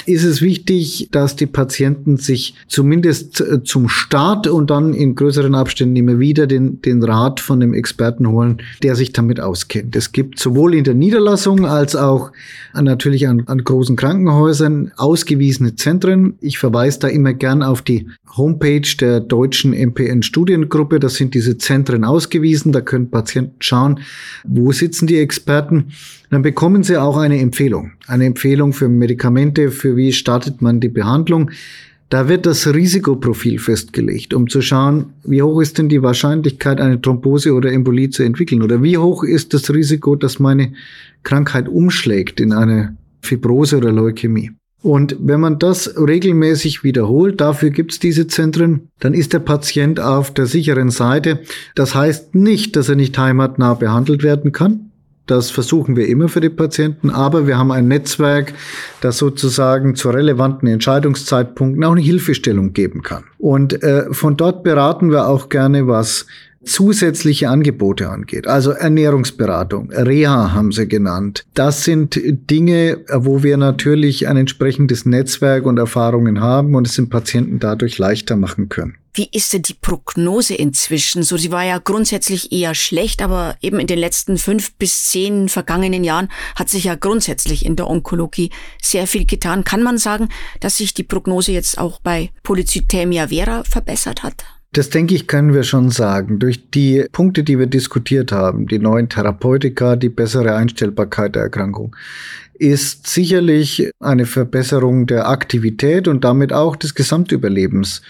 ist 0.05 0.23
es 0.23 0.41
wichtig, 0.41 1.09
dass 1.11 1.35
die 1.35 1.45
Patienten 1.45 2.17
sich 2.17 2.55
zumindest 2.67 3.41
äh, 3.41 3.63
zum 3.63 3.89
Start 3.89 4.47
und 4.47 4.69
dann 4.69 4.93
in 4.93 5.15
größeren 5.15 5.55
Abständen 5.55 5.95
immer 5.95 6.19
wieder 6.19 6.47
den, 6.47 6.81
den 6.81 7.03
Rat 7.03 7.39
von 7.39 7.59
dem 7.59 7.73
Experten 7.73 8.27
holen, 8.27 8.61
der 8.83 8.95
sich 8.95 9.13
damit 9.13 9.39
auskennt. 9.39 9.95
Es 9.95 10.11
gibt 10.11 10.39
sowohl 10.39 10.75
in 10.75 10.83
der 10.83 10.93
Niederlassung 10.93 11.65
als 11.65 11.95
auch 11.95 12.31
natürlich 12.73 13.27
an, 13.27 13.43
an 13.47 13.63
großen 13.63 13.95
Krankenhäusern 13.95 14.91
ausgewiesene 14.97 15.75
Zentren. 15.75 16.35
Ich 16.41 16.57
verweise 16.57 16.99
da 16.99 17.07
immer 17.07 17.33
gern 17.33 17.63
auf 17.63 17.81
die 17.81 18.07
Homepage 18.37 18.87
der 18.99 19.19
deutschen 19.19 19.73
MPN-Studiengruppe. 19.73 20.99
Da 20.99 21.09
sind 21.09 21.33
diese 21.33 21.57
Zentren 21.57 22.03
ausgewiesen. 22.03 22.71
Da 22.71 22.81
können 22.81 23.09
Patienten 23.09 23.57
schauen, 23.59 23.99
wo 24.45 24.71
sitzen 24.71 25.07
die 25.07 25.17
Experten. 25.17 25.91
Dann 26.29 26.43
bekommen 26.43 26.83
sie 26.83 26.97
auch 26.97 27.17
eine 27.17 27.39
Empfehlung. 27.39 27.91
Eine 28.07 28.25
Empfehlung 28.25 28.71
für 28.71 28.87
Medikamente, 28.87 29.69
für 29.69 29.90
wie 29.95 30.11
startet 30.11 30.61
man 30.61 30.79
die 30.79 30.89
Behandlung. 30.89 31.51
Da 32.09 32.27
wird 32.27 32.45
das 32.45 32.67
Risikoprofil 32.67 33.57
festgelegt, 33.57 34.33
um 34.33 34.49
zu 34.49 34.61
schauen, 34.61 35.13
wie 35.23 35.41
hoch 35.41 35.61
ist 35.61 35.77
denn 35.77 35.87
die 35.87 36.03
Wahrscheinlichkeit, 36.03 36.81
eine 36.81 36.99
Thrombose 36.99 37.53
oder 37.53 37.71
Embolie 37.71 38.09
zu 38.09 38.23
entwickeln? 38.23 38.61
Oder 38.61 38.83
wie 38.83 38.97
hoch 38.97 39.23
ist 39.23 39.53
das 39.53 39.73
Risiko, 39.73 40.17
dass 40.17 40.37
meine 40.37 40.73
Krankheit 41.23 41.69
umschlägt 41.69 42.41
in 42.41 42.51
eine 42.51 42.97
Fibrose 43.21 43.77
oder 43.77 43.93
Leukämie? 43.93 44.51
Und 44.83 45.15
wenn 45.19 45.39
man 45.39 45.57
das 45.57 45.95
regelmäßig 45.95 46.83
wiederholt, 46.83 47.39
dafür 47.39 47.69
gibt 47.69 47.93
es 47.93 47.99
diese 47.99 48.27
Zentren, 48.27 48.89
dann 48.99 49.13
ist 49.13 49.31
der 49.31 49.39
Patient 49.39 49.99
auf 49.99 50.33
der 50.33 50.47
sicheren 50.47 50.89
Seite. 50.89 51.39
Das 51.75 51.95
heißt 51.95 52.35
nicht, 52.35 52.75
dass 52.75 52.89
er 52.89 52.95
nicht 52.95 53.17
heimatnah 53.17 53.75
behandelt 53.75 54.23
werden 54.23 54.51
kann. 54.51 54.90
Das 55.27 55.51
versuchen 55.51 55.95
wir 55.95 56.07
immer 56.07 56.27
für 56.27 56.41
die 56.41 56.49
Patienten, 56.49 57.09
aber 57.09 57.47
wir 57.47 57.57
haben 57.57 57.71
ein 57.71 57.87
Netzwerk, 57.87 58.53
das 59.01 59.17
sozusagen 59.17 59.95
zu 59.95 60.09
relevanten 60.09 60.67
Entscheidungszeitpunkten 60.67 61.83
auch 61.83 61.91
eine 61.91 62.01
Hilfestellung 62.01 62.73
geben 62.73 63.01
kann. 63.01 63.23
Und 63.37 63.81
äh, 63.83 64.13
von 64.13 64.35
dort 64.35 64.63
beraten 64.63 65.11
wir 65.11 65.27
auch 65.27 65.49
gerne, 65.49 65.87
was 65.87 66.25
zusätzliche 66.63 67.49
Angebote 67.49 68.09
angeht. 68.09 68.47
Also 68.47 68.71
Ernährungsberatung, 68.71 69.91
Reha 69.91 70.53
haben 70.53 70.71
sie 70.71 70.87
genannt. 70.87 71.45
Das 71.53 71.83
sind 71.83 72.19
Dinge, 72.23 73.03
wo 73.11 73.43
wir 73.43 73.57
natürlich 73.57 74.27
ein 74.27 74.37
entsprechendes 74.37 75.05
Netzwerk 75.05 75.65
und 75.65 75.77
Erfahrungen 75.77 76.41
haben 76.41 76.75
und 76.75 76.87
es 76.87 76.95
den 76.95 77.09
Patienten 77.09 77.59
dadurch 77.59 77.97
leichter 77.97 78.35
machen 78.35 78.69
können. 78.69 78.95
Wie 79.13 79.27
ist 79.33 79.51
denn 79.51 79.63
die 79.63 79.73
Prognose 79.73 80.55
inzwischen? 80.55 81.23
So, 81.23 81.35
sie 81.35 81.51
war 81.51 81.65
ja 81.65 81.79
grundsätzlich 81.79 82.53
eher 82.53 82.73
schlecht, 82.73 83.21
aber 83.21 83.57
eben 83.61 83.79
in 83.79 83.87
den 83.87 83.99
letzten 83.99 84.37
fünf 84.37 84.73
bis 84.75 85.07
zehn 85.07 85.49
vergangenen 85.49 86.05
Jahren 86.05 86.29
hat 86.55 86.69
sich 86.69 86.85
ja 86.85 86.95
grundsätzlich 86.95 87.65
in 87.65 87.75
der 87.75 87.89
Onkologie 87.89 88.51
sehr 88.81 89.07
viel 89.07 89.25
getan. 89.25 89.65
Kann 89.65 89.83
man 89.83 89.97
sagen, 89.97 90.29
dass 90.61 90.77
sich 90.77 90.93
die 90.93 91.03
Prognose 91.03 91.51
jetzt 91.51 91.77
auch 91.77 91.99
bei 91.99 92.31
Polycythemia 92.43 93.27
vera 93.27 93.63
verbessert 93.65 94.23
hat? 94.23 94.45
Das 94.73 94.89
denke 94.89 95.15
ich, 95.15 95.27
können 95.27 95.53
wir 95.53 95.63
schon 95.63 95.89
sagen. 95.89 96.39
Durch 96.39 96.69
die 96.69 97.05
Punkte, 97.11 97.43
die 97.43 97.59
wir 97.59 97.67
diskutiert 97.67 98.31
haben, 98.31 98.67
die 98.67 98.79
neuen 98.79 99.09
Therapeutika, 99.09 99.97
die 99.97 100.07
bessere 100.07 100.55
Einstellbarkeit 100.55 101.35
der 101.35 101.43
Erkrankung, 101.43 101.93
ist 102.53 103.07
sicherlich 103.07 103.91
eine 103.99 104.25
Verbesserung 104.25 105.07
der 105.07 105.27
Aktivität 105.27 106.07
und 106.07 106.23
damit 106.23 106.53
auch 106.53 106.77
des 106.77 106.95
Gesamtüberlebens 106.95 108.01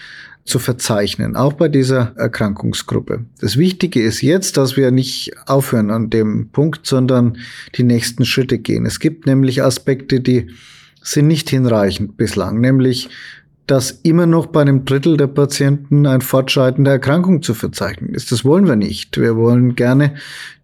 zu 0.44 0.58
verzeichnen, 0.60 1.34
auch 1.34 1.54
bei 1.54 1.68
dieser 1.68 2.12
Erkrankungsgruppe. 2.16 3.24
Das 3.40 3.56
Wichtige 3.56 4.02
ist 4.02 4.22
jetzt, 4.22 4.56
dass 4.56 4.76
wir 4.76 4.90
nicht 4.92 5.32
aufhören 5.46 5.90
an 5.90 6.10
dem 6.10 6.50
Punkt, 6.50 6.86
sondern 6.86 7.38
die 7.76 7.84
nächsten 7.84 8.24
Schritte 8.24 8.58
gehen. 8.58 8.86
Es 8.86 9.00
gibt 9.00 9.26
nämlich 9.26 9.62
Aspekte, 9.62 10.20
die 10.20 10.50
sind 11.00 11.26
nicht 11.26 11.50
hinreichend 11.50 12.16
bislang, 12.16 12.60
nämlich 12.60 13.08
dass 13.66 13.90
immer 14.02 14.26
noch 14.26 14.46
bei 14.46 14.60
einem 14.60 14.84
Drittel 14.84 15.16
der 15.16 15.28
Patienten 15.28 16.06
ein 16.06 16.20
Fortschreiten 16.20 16.84
der 16.84 16.94
Erkrankung 16.94 17.42
zu 17.42 17.54
verzeichnen 17.54 18.14
ist. 18.14 18.32
Das 18.32 18.44
wollen 18.44 18.66
wir 18.66 18.76
nicht. 18.76 19.18
Wir 19.18 19.36
wollen 19.36 19.76
gerne 19.76 20.14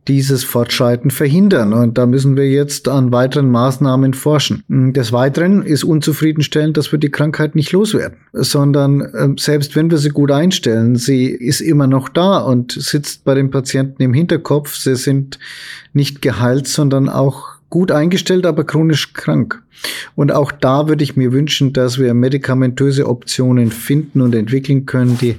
dieses 0.09 0.43
Fortschreiten 0.43 1.11
verhindern. 1.11 1.73
Und 1.73 1.99
da 1.99 2.07
müssen 2.07 2.37
wir 2.37 2.51
jetzt 2.51 2.89
an 2.89 3.13
weiteren 3.13 3.51
Maßnahmen 3.51 4.15
forschen. 4.15 4.65
Des 4.69 5.13
Weiteren 5.13 5.63
ist 5.63 5.85
unzufriedenstellend, 5.85 6.77
dass 6.77 6.91
wir 6.91 6.99
die 6.99 7.11
Krankheit 7.11 7.55
nicht 7.55 7.73
loswerden, 7.73 8.19
sondern 8.33 9.07
ähm, 9.15 9.39
selbst 9.39 9.77
wenn 9.77 9.91
wir 9.91 9.99
sie 9.99 10.09
gut 10.09 10.31
einstellen, 10.31 10.97
sie 10.97 11.27
ist 11.27 11.61
immer 11.61 11.87
noch 11.87 12.09
da 12.09 12.39
und 12.39 12.73
sitzt 12.73 13.25
bei 13.25 13.35
den 13.35 13.51
Patienten 13.51 14.03
im 14.03 14.15
Hinterkopf. 14.15 14.75
Sie 14.77 14.97
sind 14.97 15.39
nicht 15.93 16.23
geheilt, 16.23 16.67
sondern 16.67 17.09
auch 17.09 17.58
gut 17.71 17.91
eingestellt, 17.91 18.47
aber 18.47 18.65
chronisch 18.65 19.13
krank. 19.13 19.63
Und 20.15 20.33
auch 20.33 20.53
da 20.53 20.89
würde 20.89 21.05
ich 21.05 21.17
mir 21.17 21.33
wünschen, 21.33 21.73
dass 21.73 21.99
wir 21.99 22.15
medikamentöse 22.15 23.07
Optionen 23.07 23.71
finden 23.71 24.21
und 24.21 24.35
entwickeln 24.35 24.87
können, 24.87 25.19
die 25.19 25.37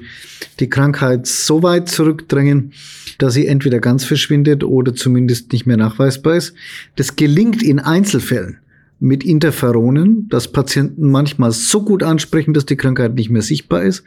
die 0.59 0.69
Krankheit 0.69 1.25
so 1.27 1.63
weit 1.63 1.89
zurückdrängen, 1.89 2.73
dass 3.17 3.33
sie 3.33 3.47
entweder 3.47 3.79
ganz 3.79 4.05
verschwindet 4.05 4.63
oder 4.63 4.93
zumindest 4.93 5.51
nicht 5.51 5.65
mehr 5.65 5.77
nachweisbar 5.77 6.35
ist. 6.35 6.53
Das 6.95 7.15
gelingt 7.15 7.61
in 7.63 7.79
Einzelfällen 7.79 8.59
mit 8.99 9.23
Interferonen, 9.23 10.27
dass 10.29 10.49
Patienten 10.49 11.09
manchmal 11.09 11.51
so 11.51 11.83
gut 11.83 12.03
ansprechen, 12.03 12.53
dass 12.53 12.65
die 12.65 12.75
Krankheit 12.75 13.15
nicht 13.15 13.29
mehr 13.29 13.41
sichtbar 13.41 13.83
ist. 13.83 14.03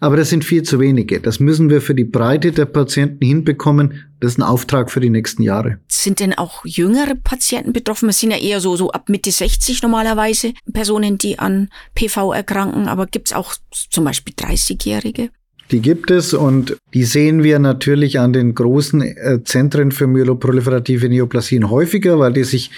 Aber 0.00 0.16
das 0.16 0.30
sind 0.30 0.44
viel 0.44 0.62
zu 0.62 0.78
wenige. 0.80 1.20
Das 1.20 1.40
müssen 1.40 1.70
wir 1.70 1.80
für 1.80 1.94
die 1.94 2.04
Breite 2.04 2.52
der 2.52 2.66
Patienten 2.66 3.24
hinbekommen. 3.24 4.04
Das 4.20 4.32
ist 4.32 4.38
ein 4.38 4.42
Auftrag 4.42 4.90
für 4.90 5.00
die 5.00 5.10
nächsten 5.10 5.42
Jahre. 5.42 5.78
Sind 5.88 6.20
denn 6.20 6.34
auch 6.34 6.64
jüngere 6.64 7.14
Patienten 7.14 7.72
betroffen? 7.72 8.08
Es 8.08 8.20
sind 8.20 8.30
ja 8.30 8.38
eher 8.38 8.60
so, 8.60 8.76
so 8.76 8.90
ab 8.90 9.08
Mitte 9.08 9.30
60 9.30 9.82
normalerweise 9.82 10.52
Personen, 10.72 11.18
die 11.18 11.38
an 11.38 11.68
PV 11.94 12.32
erkranken. 12.32 12.88
Aber 12.88 13.06
gibt 13.06 13.28
es 13.28 13.32
auch 13.32 13.54
zum 13.90 14.04
Beispiel 14.04 14.34
30-Jährige? 14.34 15.30
Die 15.72 15.80
gibt 15.80 16.12
es 16.12 16.32
und 16.32 16.76
die 16.94 17.02
sehen 17.02 17.42
wir 17.42 17.58
natürlich 17.58 18.20
an 18.20 18.32
den 18.32 18.54
großen 18.54 19.02
äh, 19.02 19.42
Zentren 19.42 19.90
für 19.90 20.06
myeloproliferative 20.06 21.08
Neoplasien 21.08 21.70
häufiger, 21.70 22.20
weil 22.20 22.32
die 22.32 22.44
sich 22.44 22.70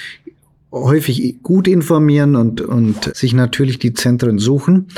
häufig 0.71 1.43
gut 1.43 1.67
informieren 1.67 2.37
und, 2.37 2.61
und 2.61 3.17
sich 3.17 3.33
natürlich 3.33 3.79
die 3.79 3.95
Zentren 3.95 4.39
suchen, 4.39 4.89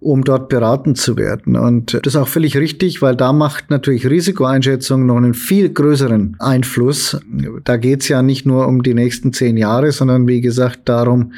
um 0.00 0.24
dort 0.24 0.48
beraten 0.48 0.96
zu 0.96 1.16
werden. 1.16 1.56
Und 1.56 1.94
das 1.94 2.14
ist 2.14 2.16
auch 2.16 2.28
völlig 2.28 2.56
richtig, 2.56 3.00
weil 3.00 3.14
da 3.14 3.32
macht 3.32 3.70
natürlich 3.70 4.08
Risikoeinschätzung 4.08 5.06
noch 5.06 5.16
einen 5.16 5.34
viel 5.34 5.68
größeren 5.68 6.36
Einfluss. 6.40 7.20
Da 7.64 7.76
geht 7.76 8.02
es 8.02 8.08
ja 8.08 8.22
nicht 8.22 8.44
nur 8.44 8.66
um 8.66 8.82
die 8.82 8.94
nächsten 8.94 9.32
zehn 9.32 9.56
Jahre, 9.56 9.92
sondern 9.92 10.26
wie 10.26 10.40
gesagt 10.40 10.88
darum, 10.88 11.32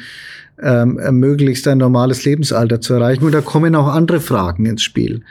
ähm, 0.61 0.99
möglichst 1.11 1.67
ein 1.67 1.77
normales 1.77 2.25
Lebensalter 2.25 2.81
zu 2.81 2.95
erreichen. 2.95 3.25
Und 3.25 3.33
da 3.33 3.41
kommen 3.41 3.75
auch 3.75 3.87
andere 3.87 4.21
Fragen 4.21 4.65
ins 4.65 4.81
Spiel. 4.81 5.21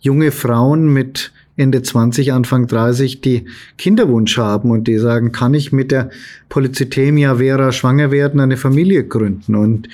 Junge 0.00 0.30
Frauen 0.30 0.92
mit 0.92 1.32
Ende 1.62 1.82
20, 1.82 2.32
Anfang 2.32 2.66
30, 2.66 3.20
die 3.20 3.46
Kinderwunsch 3.78 4.36
haben 4.36 4.70
und 4.70 4.88
die 4.88 4.98
sagen, 4.98 5.32
kann 5.32 5.54
ich 5.54 5.72
mit 5.72 5.90
der 5.90 6.10
Polycythemia 6.48 7.36
vera 7.36 7.72
schwanger 7.72 8.10
werden, 8.10 8.40
eine 8.40 8.56
Familie 8.56 9.04
gründen? 9.04 9.54
Und 9.54 9.88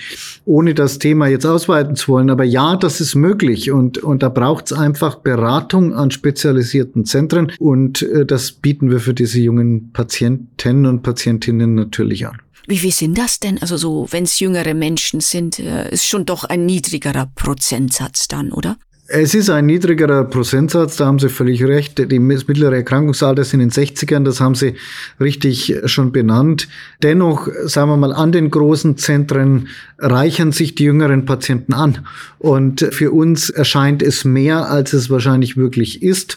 ohne 0.45 0.75
das 0.75 0.99
Thema 0.99 1.29
jetzt 1.29 1.47
ausweiten 1.47 1.95
zu 1.95 2.13
wollen, 2.13 2.31
aber 2.31 2.45
ja, 2.45 2.77
das 2.77 3.01
ist 3.01 3.15
möglich 3.15 3.71
und, 3.71 3.99
und 3.99 4.23
da 4.23 4.29
braucht 4.29 4.67
es 4.67 4.73
einfach 4.73 5.17
Beratung 5.17 5.95
an 5.95 6.11
spezialisierten 6.11 7.05
Zentren 7.05 7.53
und 7.59 8.03
äh, 8.03 8.25
das 8.25 8.53
bieten 8.53 8.91
wir 8.91 9.01
für 9.01 9.15
diese 9.15 9.41
jungen 9.41 9.93
Patienten 9.93 10.87
und 10.87 11.03
Patientinnen 11.03 11.75
natürlich 11.75 12.27
an. 12.27 12.39
Wie 12.69 12.77
viel 12.77 12.93
sind 12.93 13.17
das 13.17 13.41
denn? 13.41 13.57
Also 13.63 13.79
so, 13.79 14.07
wenn 14.11 14.25
es 14.25 14.41
jüngere 14.41 14.75
Menschen 14.75 15.21
sind, 15.21 15.59
äh, 15.59 15.91
ist 15.91 16.07
schon 16.07 16.27
doch 16.27 16.45
ein 16.45 16.67
niedrigerer 16.67 17.31
Prozentsatz 17.35 18.29
dann, 18.29 18.53
oder? 18.53 18.77
Es 19.11 19.35
ist 19.35 19.49
ein 19.49 19.65
niedrigerer 19.65 20.25
Prozentsatz, 20.25 20.97
da 20.97 21.07
haben 21.07 21.19
Sie 21.19 21.31
völlig 21.31 21.65
recht. 21.65 22.13
Die 22.13 22.19
mittlere 22.19 22.77
Erkrankungsalter 22.77 23.43
sind 23.43 23.61
in 23.61 23.71
den 23.71 23.87
60ern, 23.87 24.23
das 24.23 24.39
haben 24.39 24.55
Sie 24.55 24.75
richtig 25.19 25.75
schon 25.87 26.13
benannt. 26.13 26.69
Dennoch, 27.03 27.49
sagen 27.65 27.91
wir 27.91 27.97
mal, 27.97 28.13
an 28.13 28.33
den 28.33 28.51
großen 28.51 28.99
Zentren 28.99 29.69
reichern 29.97 30.53
sich 30.53 30.75
die 30.75 30.85
jüngeren 30.85 31.25
Patienten 31.25 31.73
an. 31.73 32.07
Und 32.39 32.87
für 32.91 33.11
uns 33.11 33.49
erscheint 33.49 34.03
es 34.03 34.27
mehr, 34.27 34.69
als 34.69 34.93
es 34.93 35.09
wahrscheinlich 35.09 35.57
wirklich 35.57 36.03
ist. 36.03 36.37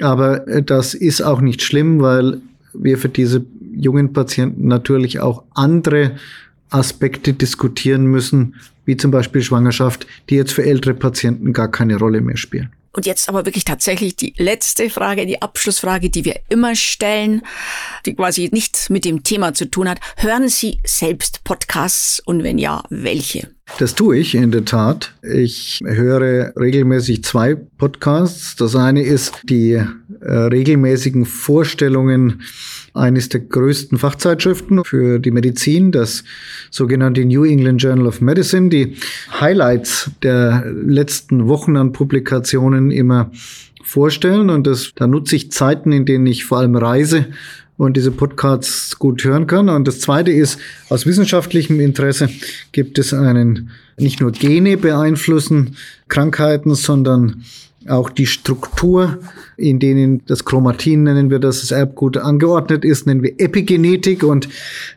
Aber 0.00 0.38
das 0.38 0.94
ist 0.94 1.20
auch 1.20 1.42
nicht 1.42 1.60
schlimm, 1.60 2.00
weil 2.00 2.40
wir 2.72 2.96
für 2.96 3.10
diese 3.10 3.44
jungen 3.74 4.14
Patienten 4.14 4.68
natürlich 4.68 5.20
auch 5.20 5.42
andere 5.52 6.12
Aspekte 6.70 7.34
diskutieren 7.34 8.06
müssen, 8.06 8.54
wie 8.86 8.96
zum 8.96 9.10
Beispiel 9.10 9.42
Schwangerschaft, 9.42 10.06
die 10.30 10.36
jetzt 10.36 10.52
für 10.52 10.64
ältere 10.64 10.94
Patienten 10.94 11.52
gar 11.52 11.70
keine 11.70 11.98
Rolle 11.98 12.22
mehr 12.22 12.38
spielen. 12.38 12.72
Und 12.92 13.04
jetzt 13.04 13.28
aber 13.28 13.44
wirklich 13.44 13.66
tatsächlich 13.66 14.16
die 14.16 14.32
letzte 14.38 14.88
Frage, 14.88 15.26
die 15.26 15.42
Abschlussfrage, 15.42 16.08
die 16.08 16.24
wir 16.24 16.40
immer 16.48 16.74
stellen, 16.74 17.42
die 18.06 18.14
quasi 18.14 18.48
nichts 18.52 18.88
mit 18.88 19.04
dem 19.04 19.22
Thema 19.22 19.52
zu 19.52 19.70
tun 19.70 19.86
hat. 19.86 20.00
Hören 20.16 20.48
Sie 20.48 20.80
selbst 20.82 21.44
Podcasts 21.44 22.20
und 22.20 22.42
wenn 22.42 22.56
ja, 22.56 22.82
welche? 22.88 23.55
Das 23.78 23.94
tue 23.94 24.16
ich 24.16 24.34
in 24.34 24.52
der 24.52 24.64
Tat. 24.64 25.12
Ich 25.22 25.80
höre 25.84 26.52
regelmäßig 26.56 27.24
zwei 27.24 27.56
Podcasts. 27.56 28.56
Das 28.56 28.74
eine 28.74 29.02
ist 29.02 29.40
die 29.44 29.72
äh, 29.72 30.32
regelmäßigen 30.32 31.26
Vorstellungen 31.26 32.42
eines 32.94 33.28
der 33.28 33.40
größten 33.40 33.98
Fachzeitschriften 33.98 34.82
für 34.84 35.18
die 35.18 35.30
Medizin, 35.30 35.92
das 35.92 36.24
sogenannte 36.70 37.26
New 37.26 37.44
England 37.44 37.82
Journal 37.82 38.06
of 38.06 38.22
Medicine, 38.22 38.70
die 38.70 38.96
Highlights 39.38 40.10
der 40.22 40.64
letzten 40.72 41.46
Wochen 41.46 41.76
an 41.76 41.92
Publikationen 41.92 42.90
immer 42.90 43.30
vorstellen. 43.82 44.48
Und 44.48 44.66
das, 44.66 44.92
da 44.94 45.06
nutze 45.06 45.36
ich 45.36 45.52
Zeiten, 45.52 45.92
in 45.92 46.06
denen 46.06 46.26
ich 46.26 46.46
vor 46.46 46.58
allem 46.58 46.76
reise 46.76 47.26
und 47.76 47.96
diese 47.96 48.10
Podcasts 48.10 48.98
gut 48.98 49.22
hören 49.24 49.46
kann. 49.46 49.68
Und 49.68 49.86
das 49.86 50.00
zweite 50.00 50.30
ist, 50.32 50.58
aus 50.88 51.06
wissenschaftlichem 51.06 51.80
Interesse 51.80 52.28
gibt 52.72 52.98
es 52.98 53.12
einen 53.12 53.70
nicht 53.98 54.20
nur 54.20 54.32
Gene 54.32 54.76
beeinflussen 54.76 55.76
Krankheiten, 56.08 56.74
sondern 56.74 57.44
auch 57.88 58.10
die 58.10 58.26
Struktur, 58.26 59.18
in 59.56 59.78
denen 59.78 60.22
das 60.26 60.44
Chromatin 60.44 61.04
nennen 61.04 61.30
wir, 61.30 61.38
dass 61.38 61.60
das 61.60 61.70
Erbgut 61.70 62.16
angeordnet 62.16 62.84
ist, 62.84 63.06
nennen 63.06 63.22
wir 63.22 63.38
Epigenetik. 63.38 64.22
Und 64.22 64.48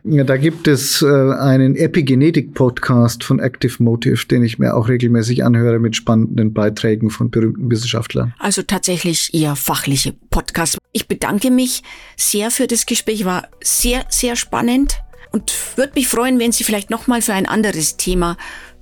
ja, 0.03 0.23
da 0.23 0.37
gibt 0.37 0.67
es 0.67 1.01
äh, 1.01 1.05
einen 1.07 1.75
Epigenetik-Podcast 1.75 3.23
von 3.23 3.39
Active 3.39 3.81
Motive, 3.81 4.25
den 4.27 4.43
ich 4.43 4.59
mir 4.59 4.75
auch 4.75 4.89
regelmäßig 4.89 5.43
anhöre 5.43 5.79
mit 5.79 5.95
spannenden 5.95 6.53
Beiträgen 6.53 7.09
von 7.09 7.29
berühmten 7.29 7.69
Wissenschaftlern. 7.71 8.33
Also 8.39 8.61
tatsächlich 8.61 9.33
eher 9.33 9.55
fachliche 9.55 10.13
Podcast. 10.29 10.77
Ich 10.91 11.07
bedanke 11.07 11.51
mich 11.51 11.83
sehr 12.17 12.51
für 12.51 12.67
das 12.67 12.85
Gespräch, 12.85 13.25
war 13.25 13.47
sehr, 13.63 14.05
sehr 14.09 14.35
spannend 14.35 14.99
und 15.31 15.53
würde 15.75 15.93
mich 15.95 16.07
freuen, 16.07 16.39
wenn 16.39 16.51
Sie 16.51 16.63
vielleicht 16.63 16.89
nochmal 16.89 17.21
für 17.21 17.33
ein 17.33 17.45
anderes 17.45 17.97
Thema 17.97 18.37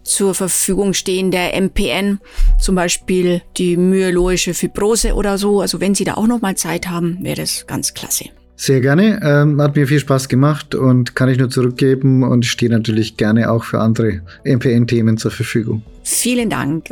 zur 0.07 0.33
Verfügung 0.33 0.93
stehen 0.93 1.31
der 1.31 1.53
MPN, 1.59 2.19
zum 2.59 2.75
Beispiel 2.75 3.41
die 3.57 3.77
myeloische 3.77 4.53
Fibrose 4.53 5.13
oder 5.13 5.37
so. 5.37 5.61
Also 5.61 5.79
wenn 5.79 5.95
Sie 5.95 6.03
da 6.03 6.15
auch 6.15 6.27
noch 6.27 6.41
mal 6.41 6.55
Zeit 6.55 6.89
haben, 6.89 7.19
wäre 7.21 7.35
das 7.35 7.67
ganz 7.67 7.93
klasse. 7.93 8.25
Sehr 8.55 8.81
gerne. 8.81 9.19
Ähm, 9.23 9.61
hat 9.61 9.75
mir 9.75 9.87
viel 9.87 9.99
Spaß 9.99 10.29
gemacht 10.29 10.73
und 10.73 11.15
kann 11.15 11.29
ich 11.29 11.37
nur 11.37 11.49
zurückgeben 11.49 12.23
und 12.23 12.43
stehe 12.45 12.71
natürlich 12.71 13.15
gerne 13.15 13.51
auch 13.51 13.63
für 13.63 13.79
andere 13.79 14.21
MPN-Themen 14.45 15.17
zur 15.17 15.29
Verfügung. 15.29 15.83
Vielen 16.03 16.49
Dank. 16.49 16.89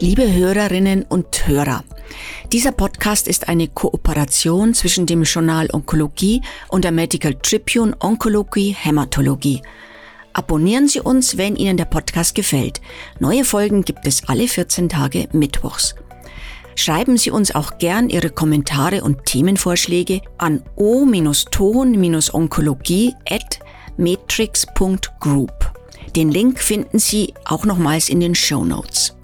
Liebe 0.00 0.32
Hörerinnen 0.32 1.04
und 1.08 1.46
Hörer, 1.46 1.84
dieser 2.52 2.72
Podcast 2.72 3.28
ist 3.28 3.48
eine 3.48 3.68
Kooperation 3.68 4.72
zwischen 4.72 5.04
dem 5.06 5.24
Journal 5.24 5.68
Onkologie 5.72 6.40
und 6.68 6.84
der 6.84 6.92
Medical 6.92 7.34
Tribune 7.34 7.94
Onkologie 8.00 8.74
Hämatologie. 8.78 9.60
Abonnieren 10.32 10.88
Sie 10.88 11.00
uns, 11.00 11.36
wenn 11.36 11.56
Ihnen 11.56 11.76
der 11.76 11.84
Podcast 11.84 12.34
gefällt. 12.34 12.80
Neue 13.18 13.44
Folgen 13.44 13.82
gibt 13.82 14.06
es 14.06 14.26
alle 14.28 14.48
14 14.48 14.88
Tage 14.88 15.28
Mittwochs. 15.32 15.94
Schreiben 16.74 17.18
Sie 17.18 17.30
uns 17.30 17.54
auch 17.54 17.76
gern 17.78 18.08
Ihre 18.08 18.30
Kommentare 18.30 19.02
und 19.02 19.26
Themenvorschläge 19.26 20.22
an 20.38 20.62
o-ton-onkologie 20.76 23.14
at 23.28 23.58
matrix.group. 23.96 25.52
Den 26.16 26.30
Link 26.30 26.60
finden 26.60 26.98
Sie 26.98 27.34
auch 27.44 27.66
nochmals 27.66 28.08
in 28.08 28.20
den 28.20 28.34
Show 28.34 28.64
Notes. 28.64 29.17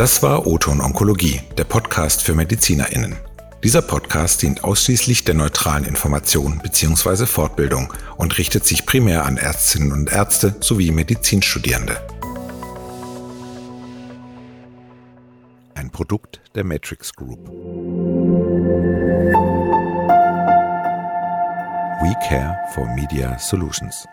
Das 0.00 0.22
war 0.22 0.46
Oton 0.46 0.80
Onkologie, 0.80 1.42
der 1.58 1.64
Podcast 1.64 2.22
für 2.22 2.34
MedizinerInnen. 2.34 3.18
Dieser 3.62 3.82
Podcast 3.82 4.40
dient 4.40 4.64
ausschließlich 4.64 5.24
der 5.24 5.34
neutralen 5.34 5.84
Information 5.84 6.58
bzw. 6.62 7.26
Fortbildung 7.26 7.92
und 8.16 8.38
richtet 8.38 8.64
sich 8.64 8.86
primär 8.86 9.26
an 9.26 9.36
Ärztinnen 9.36 9.92
und 9.92 10.10
Ärzte 10.10 10.56
sowie 10.60 10.90
Medizinstudierende. 10.90 12.00
Ein 15.74 15.90
Produkt 15.90 16.40
der 16.54 16.64
Matrix 16.64 17.12
Group. 17.14 17.46
We 22.00 22.14
care 22.26 22.58
for 22.72 22.86
Media 22.94 23.38
Solutions. 23.38 24.06